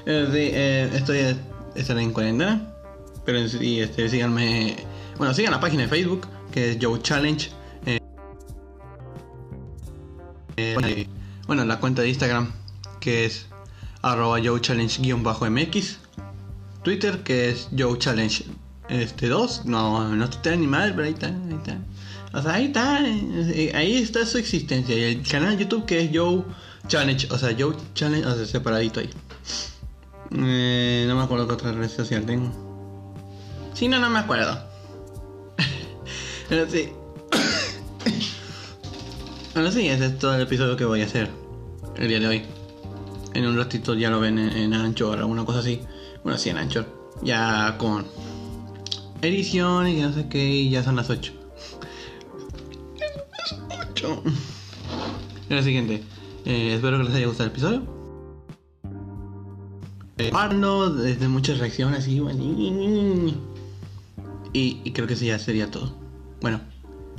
Eh, 0.04 0.28
sí, 0.30 0.50
eh, 0.52 0.90
estoy 0.92 1.36
estaré 1.74 2.02
en 2.02 2.12
cuarentena. 2.12 2.74
Pero 3.24 3.48
sí, 3.48 3.80
este, 3.80 4.08
síganme. 4.10 4.76
Bueno, 5.16 5.32
sigan 5.32 5.52
la 5.52 5.60
página 5.60 5.84
de 5.84 5.88
Facebook, 5.88 6.26
que 6.56 6.70
es 6.70 6.78
Joe 6.80 6.98
Challenge. 7.02 7.50
eh, 7.84 8.00
eh, 10.56 11.06
bueno, 11.46 11.66
la 11.66 11.78
cuenta 11.78 12.00
de 12.00 12.08
Instagram, 12.08 12.50
que 12.98 13.26
es 13.26 13.46
arroba 14.00 14.38
Joe 14.42 14.58
Challenge-mx. 14.58 15.98
Twitter, 16.82 17.22
que 17.22 17.50
es 17.50 17.68
Joe 17.76 17.98
Challenge 17.98 18.46
este 18.88 19.28
2. 19.28 19.66
No, 19.66 20.08
no 20.16 20.30
tuitea 20.30 20.56
ni 20.56 20.66
mal, 20.66 20.94
pero 20.94 21.08
ahí 21.08 21.12
está, 21.12 21.26
ahí 21.26 21.58
está. 21.62 21.78
O 22.32 22.40
sea, 22.40 22.54
ahí 22.54 22.64
está, 22.66 23.00
eh, 23.04 23.72
ahí 23.74 23.96
está 23.98 24.24
su 24.24 24.38
existencia. 24.38 24.96
Y 24.96 25.02
el 25.02 25.28
canal 25.28 25.58
de 25.58 25.64
YouTube 25.64 25.84
que 25.84 26.04
es 26.04 26.10
Joe 26.14 26.42
Challenge, 26.88 27.28
o 27.30 27.36
sea, 27.36 27.54
Joe 27.58 27.76
Challenge, 27.92 28.26
o 28.26 28.34
sea, 28.34 28.46
separadito 28.46 29.00
ahí. 29.00 29.10
No 30.30 31.16
me 31.16 31.22
acuerdo 31.22 31.46
qué 31.48 31.52
otra 31.52 31.72
red 31.72 31.90
social 31.90 32.24
tengo. 32.24 32.50
Sí, 33.74 33.88
no, 33.88 33.98
no 33.98 34.08
me 34.08 34.20
acuerdo. 34.20 34.74
Pero 36.48 36.68
sí. 36.70 36.90
Bueno, 39.54 39.72
sí, 39.72 39.88
ese 39.88 40.06
es 40.06 40.18
todo 40.18 40.34
el 40.34 40.42
episodio 40.42 40.76
que 40.76 40.84
voy 40.84 41.00
a 41.00 41.06
hacer 41.06 41.30
el 41.96 42.08
día 42.08 42.20
de 42.20 42.26
hoy. 42.26 42.42
En 43.34 43.46
un 43.46 43.56
ratito 43.56 43.94
ya 43.94 44.10
lo 44.10 44.20
ven 44.20 44.38
en, 44.38 44.50
en 44.50 44.74
Anchor 44.74 45.18
o 45.18 45.20
alguna 45.22 45.44
cosa 45.44 45.60
así. 45.60 45.80
Bueno, 46.22 46.38
sí, 46.38 46.50
en 46.50 46.58
Anchor. 46.58 46.86
Ya 47.22 47.76
con 47.78 48.04
edición 49.22 49.88
y 49.88 50.00
no 50.02 50.12
sé 50.12 50.28
qué, 50.28 50.46
y 50.46 50.70
ya 50.70 50.82
son 50.82 50.96
las 50.96 51.08
8. 51.10 51.32
8. 53.92 54.22
Lo 55.48 55.62
siguiente. 55.62 56.02
Eh, 56.44 56.74
espero 56.74 56.98
que 56.98 57.04
les 57.04 57.14
haya 57.14 57.26
gustado 57.26 57.48
el 57.48 57.52
episodio. 57.52 57.82
Eh, 60.18 60.30
Parlo 60.30 60.90
desde 60.90 61.28
muchas 61.28 61.58
reacciones 61.58 62.08
y, 62.08 62.20
y, 64.52 64.80
y 64.84 64.92
creo 64.92 65.06
que 65.06 65.14
eso 65.14 65.24
ya 65.24 65.38
sería 65.38 65.70
todo. 65.70 66.05
Bueno, 66.40 66.60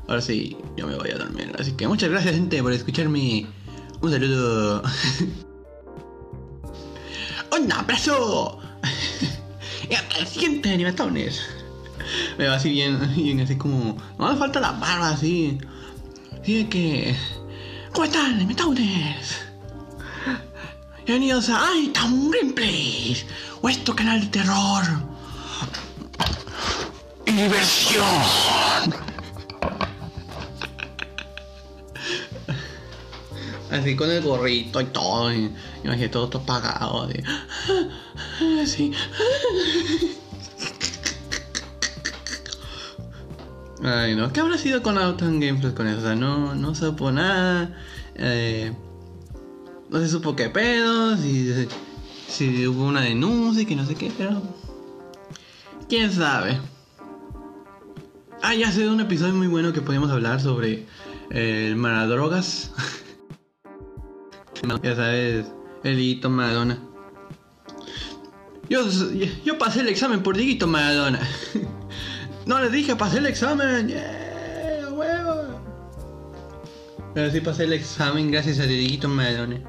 ahora 0.08 0.22
sí, 0.22 0.56
yo 0.76 0.88
me 0.88 0.96
voy 0.96 1.10
a 1.10 1.18
dormir. 1.18 1.52
Así 1.60 1.72
que 1.74 1.88
muchas 1.88 2.10
gracias, 2.10 2.36
gente, 2.36 2.62
por 2.62 2.72
escucharme. 2.72 3.48
Un 4.02 4.12
saludo. 4.12 4.84
¡Un 7.58 7.72
abrazo! 7.72 8.60
y 9.90 9.94
hasta 9.94 10.18
el 10.20 10.28
siguiente 10.28 10.70
animatones. 10.72 11.42
Me 12.38 12.48
va 12.48 12.56
así 12.56 12.70
bien, 13.18 13.40
así 13.42 13.56
como. 13.58 13.98
No 14.20 14.32
me 14.32 14.38
falta 14.38 14.60
la 14.60 14.74
barba 14.74 15.10
así. 15.10 15.58
Así 16.40 16.66
que. 16.66 17.16
¿Cómo 17.94 18.06
están, 18.06 18.36
animatones? 18.36 19.40
Bienvenidos 21.06 21.50
a 21.50 21.76
Itam 21.78 22.30
Gameplays, 22.30 23.26
vuestro 23.62 23.96
canal 23.96 24.20
de 24.20 24.28
terror 24.28 24.84
y 27.28 27.32
diversión. 27.32 28.06
Así 33.70 33.96
con 33.98 34.10
el 34.10 34.24
gorrito 34.24 34.80
y 34.80 34.86
todo, 34.86 35.34
y 35.34 35.52
imagínate 35.84 36.10
todo, 36.10 36.30
todo 36.30 36.42
apagado. 36.44 37.10
Así. 38.64 38.94
Ay, 43.84 44.16
no, 44.16 44.32
¿qué 44.32 44.40
habrá 44.40 44.58
sido 44.58 44.82
con 44.82 44.98
Autumn 44.98 45.40
Gameplays 45.40 45.76
con 45.76 45.88
eso? 45.88 46.00
O 46.00 46.02
sea, 46.02 46.16
no, 46.16 46.56
no 46.56 46.74
supo 46.74 47.12
nada. 47.12 47.78
Eh, 48.16 48.74
no 49.90 50.00
se 50.00 50.08
supo 50.08 50.36
qué 50.36 50.50
pedo, 50.50 51.16
si, 51.18 51.68
si 52.28 52.68
hubo 52.68 52.86
una 52.86 53.02
denuncia 53.02 53.64
y 53.64 53.66
que 53.66 53.76
no 53.76 53.86
sé 53.86 53.96
qué, 53.96 54.12
pero. 54.18 54.42
¿Quién 55.90 56.12
sabe? 56.12 56.60
Ah, 58.42 58.54
ya 58.54 58.72
sé 58.72 58.82
de 58.82 58.90
un 58.90 59.00
episodio 59.00 59.34
muy 59.34 59.48
bueno 59.48 59.74
que 59.74 59.82
podíamos 59.82 60.12
hablar 60.12 60.40
sobre 60.40 60.86
eh, 61.32 61.68
el 61.68 61.76
Maradrogas. 61.76 62.72
ya 64.84 64.96
sabes, 64.96 65.48
el 65.84 65.98
Dieguito 65.98 66.30
Maradona. 66.30 66.78
Yo, 68.70 68.82
yo 69.44 69.58
pasé 69.58 69.82
el 69.82 69.88
examen 69.88 70.22
por 70.22 70.38
Dieguito 70.38 70.68
Maradona. 70.68 71.20
no 72.46 72.62
les 72.62 72.72
dije, 72.72 72.96
pasé 72.96 73.18
el 73.18 73.26
examen. 73.26 73.88
Yeah, 73.88 74.90
huevo. 74.92 75.60
Pero 77.16 77.32
sí 77.32 77.42
pasé 77.42 77.64
el 77.64 77.74
examen 77.74 78.30
gracias 78.30 78.60
a 78.60 78.64
Dieguito 78.64 79.10
Maradona. 79.10 79.62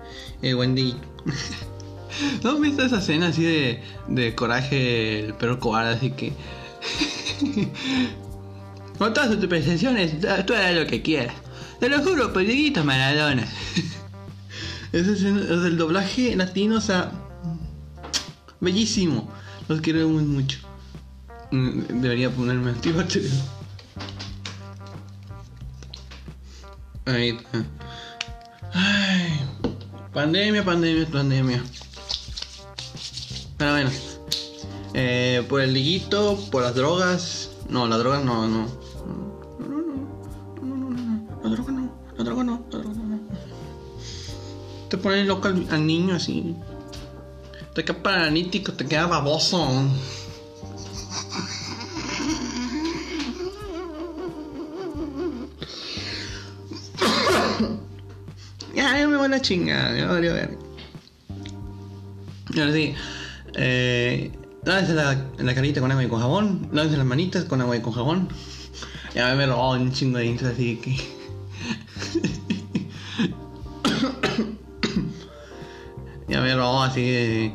El 0.42 0.56
buen 0.56 0.74
Dieguito. 0.74 1.08
¿No 2.42 2.50
has 2.50 2.60
visto 2.60 2.82
esa 2.82 2.98
escena 2.98 3.28
así 3.28 3.44
de, 3.44 3.82
de 4.08 4.34
coraje, 4.34 5.20
el 5.20 5.34
perro 5.34 5.58
cobarde, 5.58 5.94
así 5.94 6.10
que... 6.10 6.32
Con 8.98 9.14
todas 9.14 9.30
tus 9.30 9.46
pretensiones, 9.46 10.20
tú 10.20 10.54
harás 10.54 10.74
lo 10.74 10.86
que 10.86 11.02
quieras. 11.02 11.34
Te 11.78 11.88
lo 11.88 12.02
juro, 12.02 12.28
Dieguito 12.28 12.84
Maradona. 12.84 13.46
Ese 14.92 15.12
es 15.12 15.22
el, 15.22 15.76
doblaje 15.76 16.34
latino, 16.34 16.76
o 16.78 16.80
sea... 16.80 17.12
Bellísimo. 18.60 19.30
Los 19.68 19.80
quiero 19.80 20.08
muy 20.08 20.24
mucho. 20.24 20.58
Mm, 21.52 22.00
Debería 22.00 22.30
ponerme 22.30 22.70
antibacterial. 22.70 23.32
Ahí 27.04 27.28
está. 27.28 27.64
Ay, 28.72 29.40
pandemia, 30.12 30.64
pandemia, 30.64 31.06
pandemia. 31.06 31.62
Pero 33.56 33.70
bueno. 33.70 33.90
Eh, 34.94 35.44
por 35.48 35.60
el 35.60 35.72
liguito, 35.72 36.38
por 36.50 36.62
las 36.62 36.74
drogas. 36.74 37.50
No, 37.68 37.86
las 37.86 37.98
drogas 37.98 38.24
no. 38.24 38.48
No, 38.48 38.66
Te 45.08 45.12
pones 45.14 45.26
loco 45.26 45.48
al, 45.48 45.66
al 45.70 45.86
niño 45.86 46.16
así. 46.16 46.54
Te 47.74 47.82
queda 47.82 48.02
paranítico, 48.02 48.74
te 48.74 48.84
queda 48.84 49.06
baboso. 49.06 49.66
Ya, 58.74 58.98
ya 58.98 59.08
me 59.08 59.16
voy 59.16 59.24
a 59.24 59.28
la 59.28 59.40
chingada, 59.40 59.96
ya 59.96 60.08
valió 60.08 60.34
ver. 60.34 60.58
Y 62.50 62.60
ahora 62.60 62.72
sí, 62.74 62.94
eh, 63.54 64.30
lávense 64.66 64.92
la, 64.92 65.24
la 65.38 65.54
carita 65.54 65.80
con 65.80 65.90
agua 65.90 66.04
y 66.04 66.08
con 66.08 66.20
jabón, 66.20 66.68
lávense 66.70 66.98
las 66.98 67.06
manitas 67.06 67.44
con 67.44 67.62
agua 67.62 67.78
y 67.78 67.80
con 67.80 67.94
jabón. 67.94 68.28
Ya 69.14 69.34
me 69.34 69.46
robó 69.46 69.72
un 69.72 69.90
chingo 69.90 70.18
de 70.18 70.34
así 70.34 70.76
que. 70.76 71.17
Robó 76.54 76.82
así 76.82 77.02
de 77.02 77.54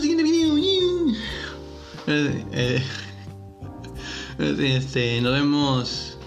siguiente 0.00 0.22
video. 0.24 1.14
Eh, 2.06 2.82
este, 4.38 5.20
nos 5.22 5.32
vemos 5.32 6.18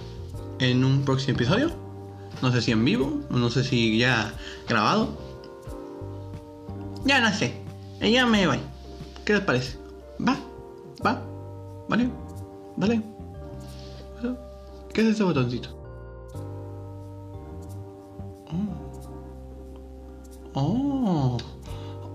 en 0.60 0.84
un 0.84 1.04
próximo 1.04 1.36
episodio. 1.36 1.72
No 2.42 2.52
sé 2.52 2.62
si 2.62 2.72
en 2.72 2.84
vivo, 2.86 3.22
no 3.30 3.50
sé 3.50 3.64
si 3.64 3.98
ya 3.98 4.34
grabado. 4.68 5.10
Ya 7.06 7.22
no 7.22 7.34
sé. 7.34 7.54
Ya 8.02 8.26
me 8.26 8.48
voy. 8.48 8.60
¿Qué 9.26 9.34
les 9.34 9.42
parece? 9.42 9.78
Va, 10.26 10.38
va, 11.06 11.22
vale, 11.88 12.10
vale. 12.76 13.02
¿Qué 14.94 15.02
es 15.02 15.08
ese 15.08 15.24
botoncito? 15.24 15.78
Oh. 20.60 21.38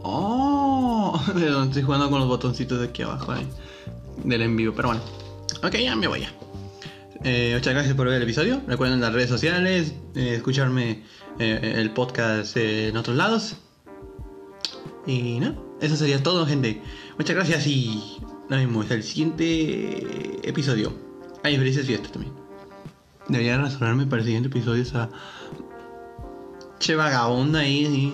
Oh. 0.02 1.20
Estoy 1.64 1.82
jugando 1.82 2.10
con 2.10 2.18
los 2.18 2.28
botoncitos 2.28 2.80
de 2.80 2.86
aquí 2.86 3.02
abajo 3.02 3.34
eh, 3.36 3.46
del 4.24 4.42
envío, 4.42 4.74
pero 4.74 4.88
bueno. 4.88 5.02
Ok, 5.62 5.76
ya 5.76 5.94
me 5.94 6.08
voy. 6.08 6.26
Eh, 7.22 7.52
muchas 7.54 7.72
gracias 7.72 7.94
por 7.94 8.08
ver 8.08 8.16
el 8.16 8.22
episodio. 8.24 8.60
Recuerden 8.66 9.00
las 9.00 9.12
redes 9.12 9.28
sociales, 9.28 9.94
eh, 10.16 10.34
escucharme 10.34 11.04
el 11.38 11.90
podcast 11.92 12.56
en 12.56 12.96
otros 12.96 13.16
lados. 13.16 13.54
Y 15.06 15.38
no, 15.38 15.76
eso 15.80 15.94
sería 15.94 16.20
todo, 16.20 16.44
gente. 16.44 16.82
Muchas 17.18 17.36
gracias 17.36 17.64
y 17.68 18.18
nos 18.48 18.58
vemos 18.58 18.90
el 18.90 19.04
siguiente 19.04 20.48
episodio. 20.48 20.92
Ay, 21.44 21.58
felices 21.58 21.86
fiestas 21.86 22.10
también. 22.10 22.34
Debería 23.28 23.56
restaurarme 23.56 24.06
para 24.06 24.20
el 24.20 24.26
siguiente 24.26 24.48
episodio 24.48 24.82
esa 24.82 25.08
che 26.82 26.96
vagabunda 26.96 27.60
ahí. 27.60 28.12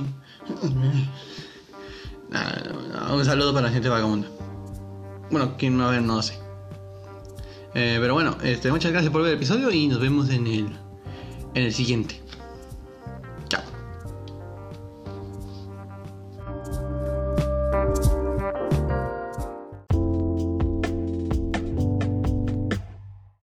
Un 3.12 3.24
saludo 3.24 3.52
para 3.52 3.66
la 3.66 3.72
gente 3.72 3.88
vagabunda. 3.88 4.28
Bueno, 5.30 5.56
quien 5.56 5.78
va 5.78 5.88
a 5.88 5.90
ver 5.92 6.02
no 6.02 6.16
lo 6.16 6.22
sé. 6.22 6.34
Eh, 7.74 7.98
pero 8.00 8.14
bueno, 8.14 8.36
este, 8.42 8.70
muchas 8.72 8.92
gracias 8.92 9.12
por 9.12 9.22
ver 9.22 9.32
el 9.32 9.36
episodio 9.36 9.70
y 9.70 9.88
nos 9.88 10.00
vemos 10.00 10.30
en 10.30 10.46
el, 10.46 10.68
en 11.54 11.62
el 11.64 11.72
siguiente. 11.72 12.20